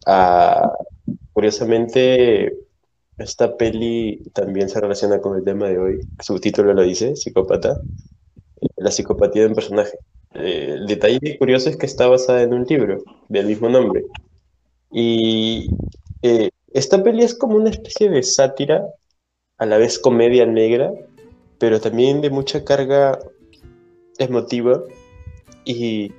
[0.05, 0.71] Ah,
[1.33, 2.55] curiosamente,
[3.17, 5.99] esta peli también se relaciona con el tema de hoy.
[6.21, 7.81] Su título lo dice, psicópata.
[8.77, 9.97] La psicopatía de un personaje.
[10.33, 14.05] Eh, el detalle curioso es que está basada en un libro del mismo nombre.
[14.93, 15.67] Y
[16.21, 18.87] eh, esta peli es como una especie de sátira,
[19.57, 20.89] a la vez comedia negra,
[21.59, 23.19] pero también de mucha carga
[24.19, 24.81] emotiva.
[25.65, 26.13] Y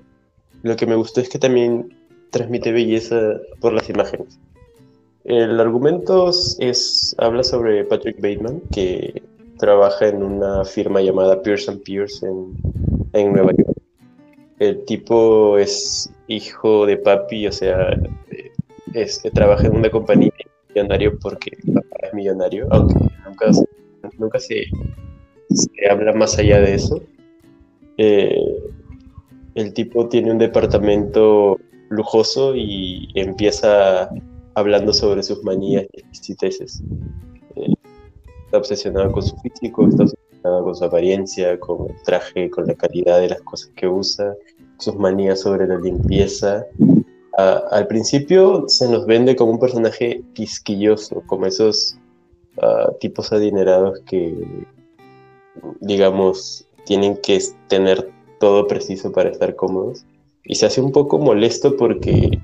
[0.62, 1.94] lo que me gustó es que también
[2.30, 4.38] transmite belleza por las imágenes.
[5.24, 9.22] El argumento es, habla sobre Patrick Bateman, que
[9.58, 12.56] trabaja en una firma llamada Pearson Pierce en,
[13.12, 13.76] en Nueva York.
[14.58, 17.96] El tipo es hijo de papi, o sea,
[18.94, 20.32] es, trabaja en una compañía
[20.68, 22.94] millonario porque papá es millonario, aunque
[23.24, 23.50] nunca,
[24.18, 24.64] nunca se,
[25.50, 27.00] se habla más allá de eso.
[27.98, 28.40] Eh,
[29.54, 34.10] el tipo tiene un departamento lujoso y empieza
[34.54, 36.82] hablando sobre sus manías y exquisiteces.
[37.56, 37.72] Eh,
[38.46, 42.74] está obsesionado con su físico, está obsesionado con su apariencia, con el traje, con la
[42.74, 44.34] calidad de las cosas que usa,
[44.78, 46.66] sus manías sobre la limpieza.
[47.36, 51.96] al principio se nos vende como un personaje quisquilloso, como esos
[52.58, 54.34] uh, tipos adinerados que,
[55.80, 58.10] digamos, tienen que tener
[58.42, 60.04] todo preciso para estar cómodos.
[60.42, 62.40] Y se hace un poco molesto porque,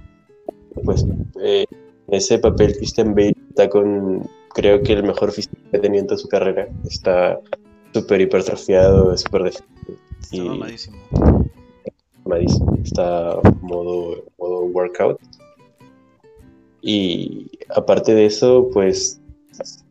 [0.85, 1.05] pues,
[1.43, 1.67] eh,
[2.07, 4.23] ese papel Christian Bale está con,
[4.55, 6.69] creo que el mejor físico que ha tenido en toda su carrera.
[6.89, 7.41] Está
[7.93, 9.99] súper hipertrofiado, súper definido.
[10.21, 10.97] Está mamadísimo.
[12.25, 12.79] Mamadísimo.
[12.85, 15.19] Está modo, modo workout.
[16.81, 19.21] Y aparte de eso, pues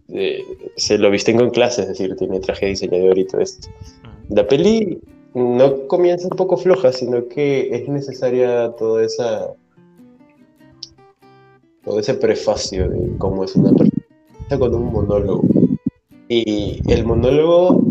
[0.07, 0.41] eh,
[0.77, 3.67] se lo visten con clases, es decir, tiene traje de diseñador y todo esto.
[4.29, 5.01] La peli
[5.33, 9.53] no comienza un poco floja, sino que es necesaria toda esa
[11.83, 15.43] todo ese prefacio de cómo es una persona con un monólogo.
[16.27, 17.81] Y el monólogo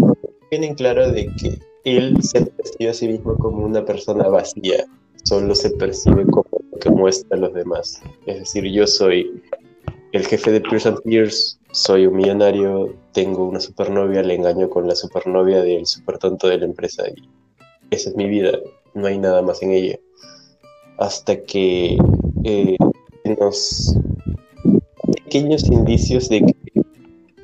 [0.51, 4.85] tiene en claro de que él se percibe a sí mismo como una persona vacía,
[5.23, 8.03] solo se percibe como lo que muestra a los demás.
[8.27, 9.43] Es decir, yo soy
[10.17, 14.95] el jefe de Pearson Pierce, soy un millonario, tengo una supernovia, le engaño con la
[14.95, 17.29] supernovia del super tonto de la empresa y
[17.91, 18.59] esa es mi vida,
[18.95, 19.99] no hay nada más en ella.
[20.99, 21.99] Hasta que
[22.45, 22.77] eh,
[25.25, 26.83] pequeños indicios de que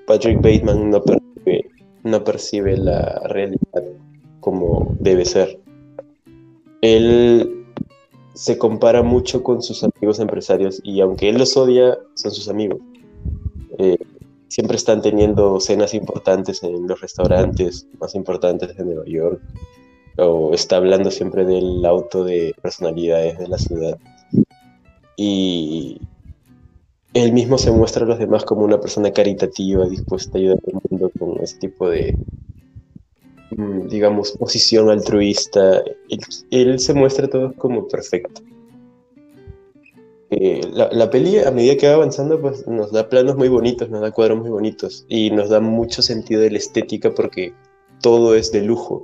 [0.07, 1.71] Patrick Bateman no percibe,
[2.05, 3.83] no percibe la realidad
[4.41, 5.61] como debe ser.
[6.81, 7.62] Él
[8.35, 12.81] se compara mucho con sus amigos empresarios y aunque él los odia, son sus amigos.
[13.79, 13.99] Eh,
[14.49, 19.41] siempre están teniendo cenas importantes en los restaurantes más importantes de Nueva York
[20.19, 23.99] o está hablando siempre del auto de personalidades de la ciudad.
[25.17, 26.01] Y
[27.15, 30.81] él mismo se muestra a los demás como una persona caritativa, dispuesta a ayudar al
[30.91, 32.17] mundo con ese tipo de,
[33.89, 35.83] digamos, posición altruista.
[36.51, 38.43] Él, se muestra a todos como perfecto.
[40.31, 43.91] Eh, la, la, peli, a medida que va avanzando, pues nos da planos muy bonitos,
[43.91, 47.53] nos da cuadros muy bonitos y nos da mucho sentido de la estética porque
[48.01, 49.03] todo es de lujo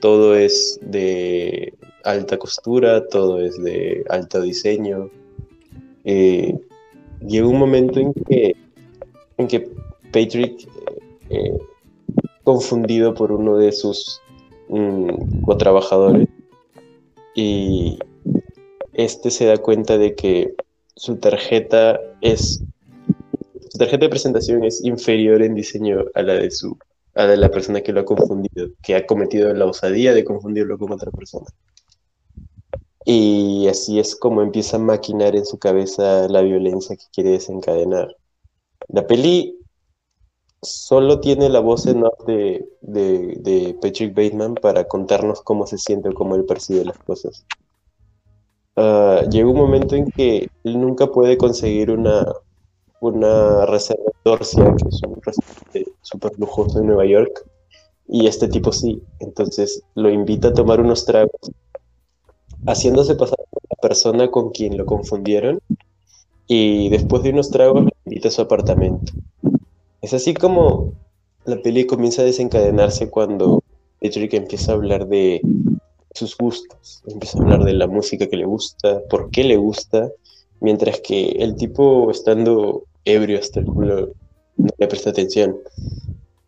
[0.00, 1.74] todo es de
[2.04, 5.10] alta costura, todo es de alto diseño.
[6.04, 6.58] Eh,
[7.26, 8.56] llegó un momento en que,
[9.36, 9.68] en que
[10.10, 10.66] Patrick,
[11.28, 11.58] eh,
[12.50, 14.20] confundido por uno de sus
[14.68, 16.26] mm, co-trabajadores,
[17.32, 17.96] y
[18.92, 20.54] este se da cuenta de que
[20.96, 22.60] su tarjeta es
[23.68, 26.76] su tarjeta de presentación es inferior en diseño a la de su
[27.14, 30.76] a de la persona que lo ha confundido, que ha cometido la osadía de confundirlo
[30.76, 31.46] con otra persona.
[33.04, 38.16] Y así es como empieza a maquinar en su cabeza la violencia que quiere desencadenar.
[38.88, 39.59] La peli
[40.62, 46.10] solo tiene la voz en off de, de, Patrick Bateman para contarnos cómo se siente
[46.10, 47.46] o cómo él percibe las cosas.
[48.76, 52.26] Uh, llega un momento en que él nunca puede conseguir una,
[53.00, 57.46] una reserva de Dorsia, que es un restaurante súper lujoso en Nueva York,
[58.06, 59.02] y este tipo sí.
[59.18, 61.52] Entonces lo invita a tomar unos tragos,
[62.66, 65.60] haciéndose pasar por la persona con quien lo confundieron,
[66.46, 69.12] y después de unos tragos lo invita a su apartamento.
[70.02, 70.94] Es así como
[71.44, 73.62] la peli comienza a desencadenarse cuando
[74.00, 75.42] Patrick empieza a hablar de
[76.14, 80.10] sus gustos, empieza a hablar de la música que le gusta, por qué le gusta,
[80.60, 84.08] mientras que el tipo estando ebrio hasta el culo
[84.56, 85.56] no le presta atención.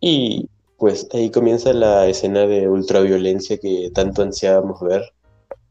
[0.00, 0.48] Y
[0.78, 5.02] pues ahí comienza la escena de ultraviolencia que tanto ansiábamos ver.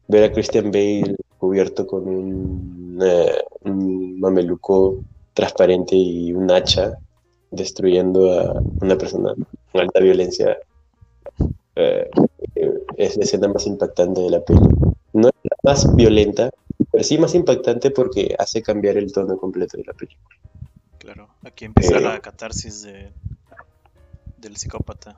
[0.08, 5.02] Ver a Christian Bale cubierto con un, eh, un mameluco
[5.34, 6.98] transparente y un hacha
[7.52, 9.34] destruyendo a una persona
[9.70, 10.58] con alta violencia
[11.76, 12.10] eh,
[12.96, 14.60] es la escena más impactante de la peli.
[15.12, 16.50] No es la más violenta,
[16.90, 20.36] pero sí más impactante porque hace cambiar el tono completo de la película.
[20.98, 22.00] Claro, aquí empieza Eh.
[22.00, 23.10] la catarsis de,
[24.38, 25.16] del psicópata.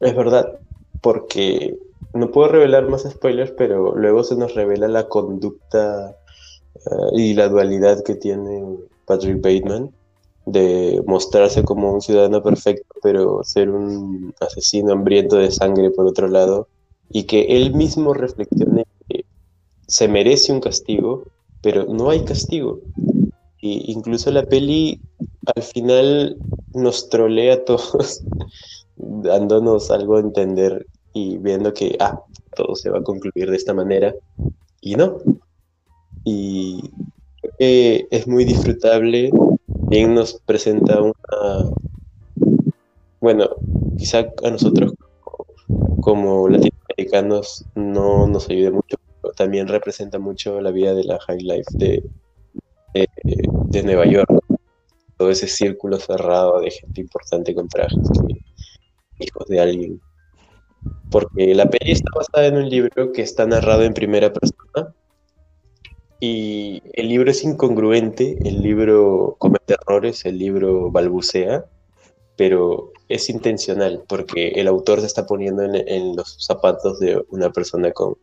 [0.00, 0.58] Es verdad,
[1.00, 1.76] porque
[2.14, 6.16] no puedo revelar más spoilers, pero luego se nos revela la conducta
[6.76, 8.76] eh, y la dualidad que tiene
[9.06, 9.90] Patrick Bateman
[10.52, 16.28] de mostrarse como un ciudadano perfecto, pero ser un asesino hambriento de sangre por otro
[16.28, 16.68] lado,
[17.10, 19.24] y que él mismo reflexione que
[19.86, 21.24] se merece un castigo,
[21.62, 22.80] pero no hay castigo.
[23.60, 25.00] Y incluso la peli
[25.54, 26.36] al final
[26.72, 28.22] nos trolea a todos,
[28.96, 32.22] dándonos algo a entender y viendo que, ah,
[32.56, 34.14] todo se va a concluir de esta manera,
[34.80, 35.18] y no.
[36.24, 36.90] Y
[37.58, 39.30] que es muy disfrutable,
[39.88, 41.70] bien nos presenta una,
[43.20, 43.48] bueno,
[43.96, 44.92] quizá a nosotros
[46.00, 51.40] como latinoamericanos no nos ayude mucho, pero también representa mucho la vida de la high
[51.40, 52.02] life de,
[52.94, 54.28] de, de Nueva York,
[55.16, 58.08] todo ese círculo cerrado de gente importante con trajes,
[59.18, 60.00] hijos de alguien.
[61.10, 64.94] Porque la peli está basada en un libro que está narrado en primera persona
[66.20, 71.66] y el libro es incongruente, el libro comete errores, el libro balbucea,
[72.36, 77.50] pero es intencional porque el autor se está poniendo en, en los zapatos de una
[77.50, 78.16] persona con,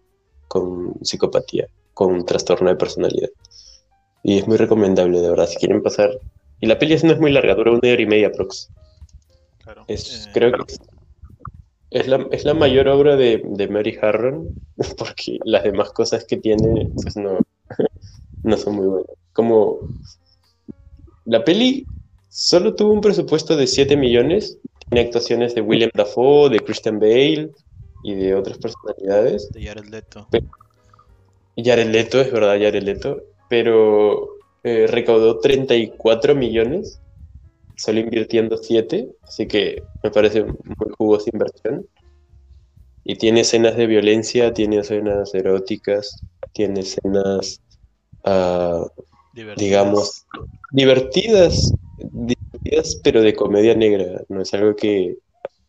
[0.48, 3.30] con psicopatía, con un trastorno de personalidad.
[4.24, 6.10] Y es muy recomendable, de verdad, si quieren pasar.
[6.60, 8.72] Y la peli no es muy larga, dura una hora y media aprox.
[9.64, 9.84] Claro.
[9.88, 10.80] Es, Eh, creo que es,
[11.92, 14.50] es la, es la mayor obra de, de Mary Harron,
[14.98, 17.40] porque las demás cosas que tiene pues no,
[18.44, 19.16] no son muy buenas.
[19.34, 19.80] Como
[21.26, 21.88] la peli
[22.30, 24.58] solo tuvo un presupuesto de 7 millones,
[24.90, 27.50] tiene actuaciones de William Dafoe, de Christian Bale
[28.04, 29.52] y de otras personalidades.
[29.52, 30.30] de Jared Leto.
[31.58, 34.28] Jared Leto, es verdad, Jared Leto, pero
[34.64, 37.02] eh, recaudó 34 millones,
[37.78, 41.88] solo invirtiendo 7, así que me parece muy jugosa inversión.
[43.06, 47.62] Y tiene escenas de violencia, tiene escenas eróticas, tiene escenas,
[48.26, 48.86] ah,
[49.34, 49.62] Divertidas.
[49.62, 50.26] digamos,
[50.72, 54.22] divertidas, divertidas, pero de comedia negra.
[54.30, 55.18] No es algo que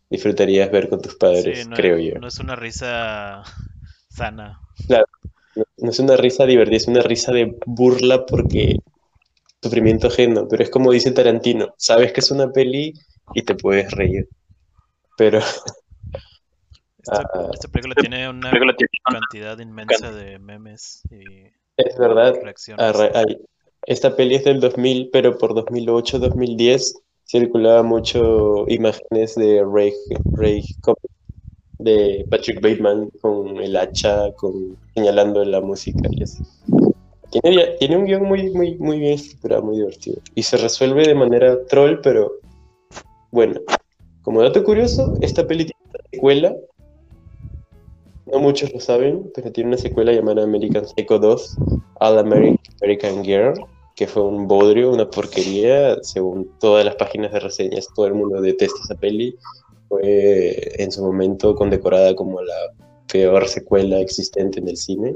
[0.09, 2.13] disfrutarías ver con tus padres, Sí, no, creo yo.
[2.19, 3.43] no es una risa
[4.09, 4.61] sana.
[4.89, 5.03] No,
[5.77, 8.77] no es una risa divertida, es una risa de burla porque
[9.63, 12.93] sufrimiento ajeno, pero es como dice Tarantino, sabes que es una peli
[13.33, 14.29] y te puedes reír.
[15.17, 15.39] Pero
[17.11, 17.49] Esta, Ah.
[17.53, 18.51] esta película tiene una
[19.09, 21.47] cantidad inmensa de memes y
[21.77, 22.95] es verdad, reacciones.
[23.85, 26.95] esta peli es del 2000, pero por 2008, 2010
[27.25, 29.93] circulaba mucho imágenes de Ray,
[30.33, 30.63] Ray
[31.79, 36.41] de Patrick Bateman con el hacha, con, señalando la música y así.
[37.29, 40.19] Tiene, tiene un guion muy, muy, muy bien estructurado, muy divertido.
[40.33, 42.31] Y se resuelve de manera troll, pero
[43.31, 43.61] bueno.
[44.23, 46.55] Como dato curioso, esta peli tiene una secuela.
[48.31, 51.55] No muchos lo saben, pero tiene una secuela llamada American Psycho 2,
[51.99, 53.53] All Ameri- American Girl,
[53.95, 58.41] que fue un bodrio, una porquería, según todas las páginas de reseñas, todo el mundo
[58.41, 59.35] detesta esa peli.
[59.87, 62.53] Fue en su momento condecorada como la
[63.11, 65.15] peor secuela existente en el cine.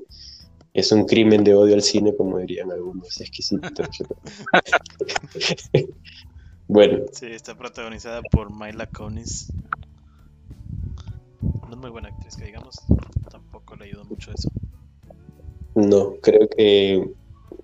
[0.73, 3.69] Es un crimen de odio al cine, como dirían algunos exquisitos.
[6.67, 9.51] bueno, Sí, está protagonizada por Myla Kunis.
[11.71, 12.81] No muy buena actriz, que digamos.
[13.29, 14.49] Tampoco le ayudó mucho eso.
[15.73, 17.01] no, creo que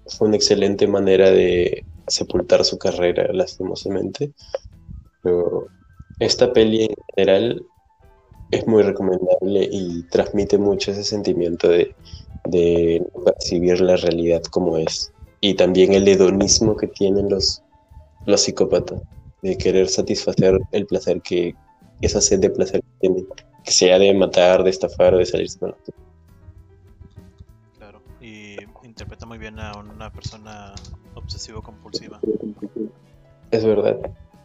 [0.05, 4.31] fue una excelente manera de sepultar su carrera, lastimosamente.
[5.21, 5.67] Pero
[6.19, 7.65] esta peli en general
[8.49, 11.93] es muy recomendable y transmite mucho ese sentimiento de,
[12.45, 15.11] de percibir la realidad como es.
[15.41, 17.61] Y también el hedonismo que tienen los,
[18.25, 19.01] los psicópatas,
[19.41, 21.57] de querer satisfacer el placer que,
[21.99, 23.27] esa sed de placer que tienen,
[23.67, 25.77] que sea de matar, de estafar de salirse con la.
[27.77, 28.01] Claro.
[28.21, 30.73] Y interpreta muy bien a una persona
[31.15, 32.21] obsesivo-compulsiva.
[33.51, 33.97] Es verdad.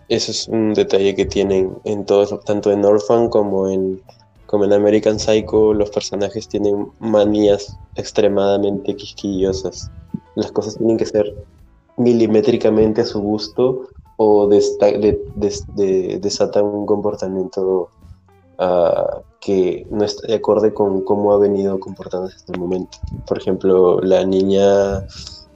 [0.08, 4.02] eso es un detalle que tienen en todos, tanto en Orphan como en,
[4.46, 9.88] como en American Psycho, los personajes tienen manías extremadamente quisquillosas.
[10.34, 11.32] Las cosas tienen que ser
[11.96, 15.04] milimétricamente a su gusto o desatan
[16.64, 17.88] un comportamiento
[18.62, 22.98] uh, que no está de acuerdo con cómo ha venido comportándose hasta el momento.
[23.26, 25.04] Por ejemplo, la niña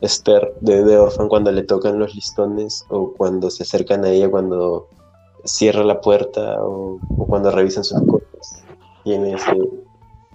[0.01, 4.31] Esther de The Orphan cuando le tocan los listones o cuando se acercan a ella
[4.31, 4.89] cuando
[5.45, 6.99] cierra la puerta o,
[7.29, 8.65] cuando revisan sus cosas.
[9.05, 9.37] Tiene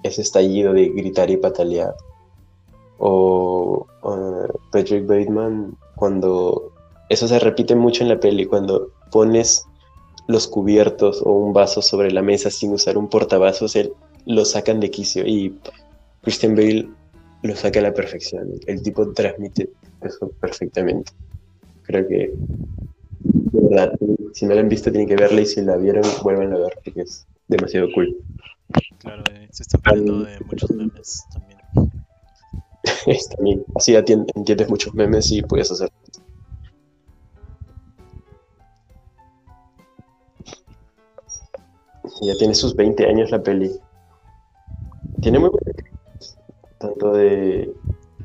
[0.03, 1.93] ese estallido de gritar y patalear.
[2.99, 3.85] O
[4.71, 6.71] Patrick Bateman cuando
[7.09, 9.67] eso se repite mucho en la peli, cuando pones
[10.27, 13.93] los cubiertos o un vaso sobre la mesa sin usar un portavasos, él
[14.25, 15.55] lo sacan de quicio y
[16.21, 16.87] Christian Bale
[17.43, 18.49] lo saca a la perfección.
[18.67, 19.69] El tipo transmite
[20.01, 21.11] eso perfectamente.
[21.83, 22.33] Creo que,
[23.19, 23.93] de verdad,
[24.33, 26.77] si no la han visto, tienen que verla y si la vieron, vuelvan a ver
[26.83, 28.15] porque es demasiado cool.
[28.99, 31.59] Claro, eh, se está perdiendo de muchos memes también.
[33.35, 33.65] también.
[33.75, 35.91] Así entiendes muchos memes y puedes hacer.
[42.21, 43.71] Ya tiene sus 20 años la peli.
[45.21, 45.49] Tiene muy
[46.77, 47.73] tanto de,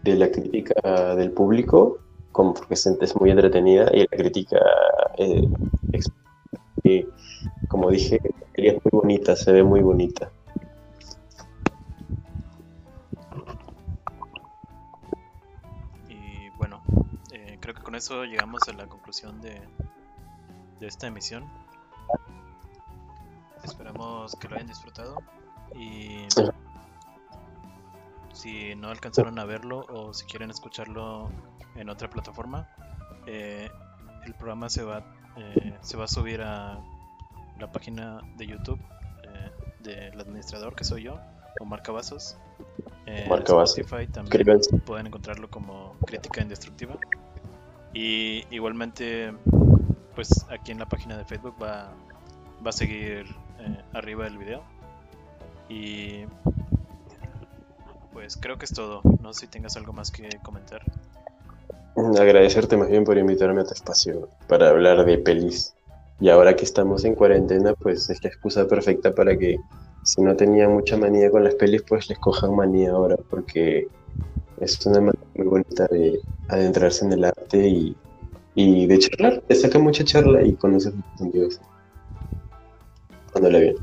[0.04, 1.98] la crítica del público,
[2.30, 4.58] como porque es, muy entretenida, y la crítica,
[5.16, 5.48] eh,
[7.68, 8.20] como dije,
[8.54, 10.30] es muy bonita, se ve muy bonita.
[16.08, 16.82] Y bueno,
[17.32, 19.58] eh, creo que con eso llegamos a la conclusión de,
[20.80, 21.65] de esta emisión.
[23.66, 25.16] Esperamos que lo hayan disfrutado
[25.74, 26.28] y
[28.32, 31.30] si no alcanzaron a verlo o si quieren escucharlo
[31.74, 32.68] en otra plataforma,
[33.26, 33.68] eh,
[34.24, 35.04] el programa se va,
[35.36, 36.78] eh, se va a subir a
[37.58, 38.80] la página de YouTube
[39.24, 39.50] eh,
[39.80, 41.18] del administrador que soy yo,
[41.58, 42.38] Omar Cavazos.
[43.06, 46.96] En Spotify también pueden encontrarlo como Crítica Indestructiva.
[47.92, 49.32] Y igualmente,
[50.14, 51.92] pues aquí en la página de Facebook va,
[52.64, 53.26] va a seguir
[53.92, 54.62] arriba del video.
[55.68, 56.24] Y
[58.12, 59.02] pues creo que es todo.
[59.20, 60.82] No sé si tengas algo más que comentar.
[61.96, 65.74] Agradecerte más bien por invitarme a tu espacio para hablar de pelis.
[66.20, 69.58] Y ahora que estamos en cuarentena, pues es la excusa perfecta para que
[70.02, 73.88] si no tenían mucha manía con las pelis, pues les cojan manía ahora, porque
[74.60, 77.96] es una manera muy bonita de adentrarse en el arte y,
[78.54, 79.42] y de charlar.
[79.46, 81.60] Te saca mucha charla y conoces muchos amigos.
[83.40, 83.76] Bien.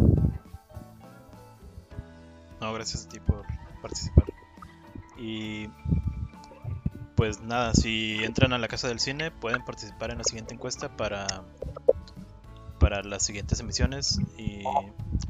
[2.59, 3.43] No, gracias a ti por
[3.81, 4.25] participar.
[5.17, 5.69] Y
[7.15, 10.95] pues nada, si entran a la casa del cine pueden participar en la siguiente encuesta
[10.95, 11.43] para
[12.79, 14.63] para las siguientes emisiones y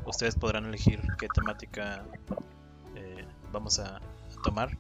[0.08, 2.04] ustedes podrán elegir qué temática
[2.96, 4.02] eh, vamos a,
[4.44, 4.78] tomar.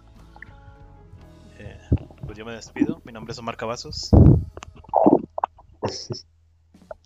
[1.59, 1.79] Eh,
[2.25, 2.99] pues yo me despido.
[3.05, 4.09] Mi nombre es Omar Cavazos.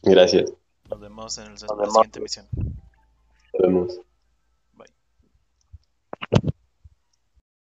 [0.04, 0.54] Gracias.
[0.90, 2.48] Nos vemos en el, la siguiente misión.
[2.56, 4.02] Nos vemos.
[4.74, 4.94] Bye.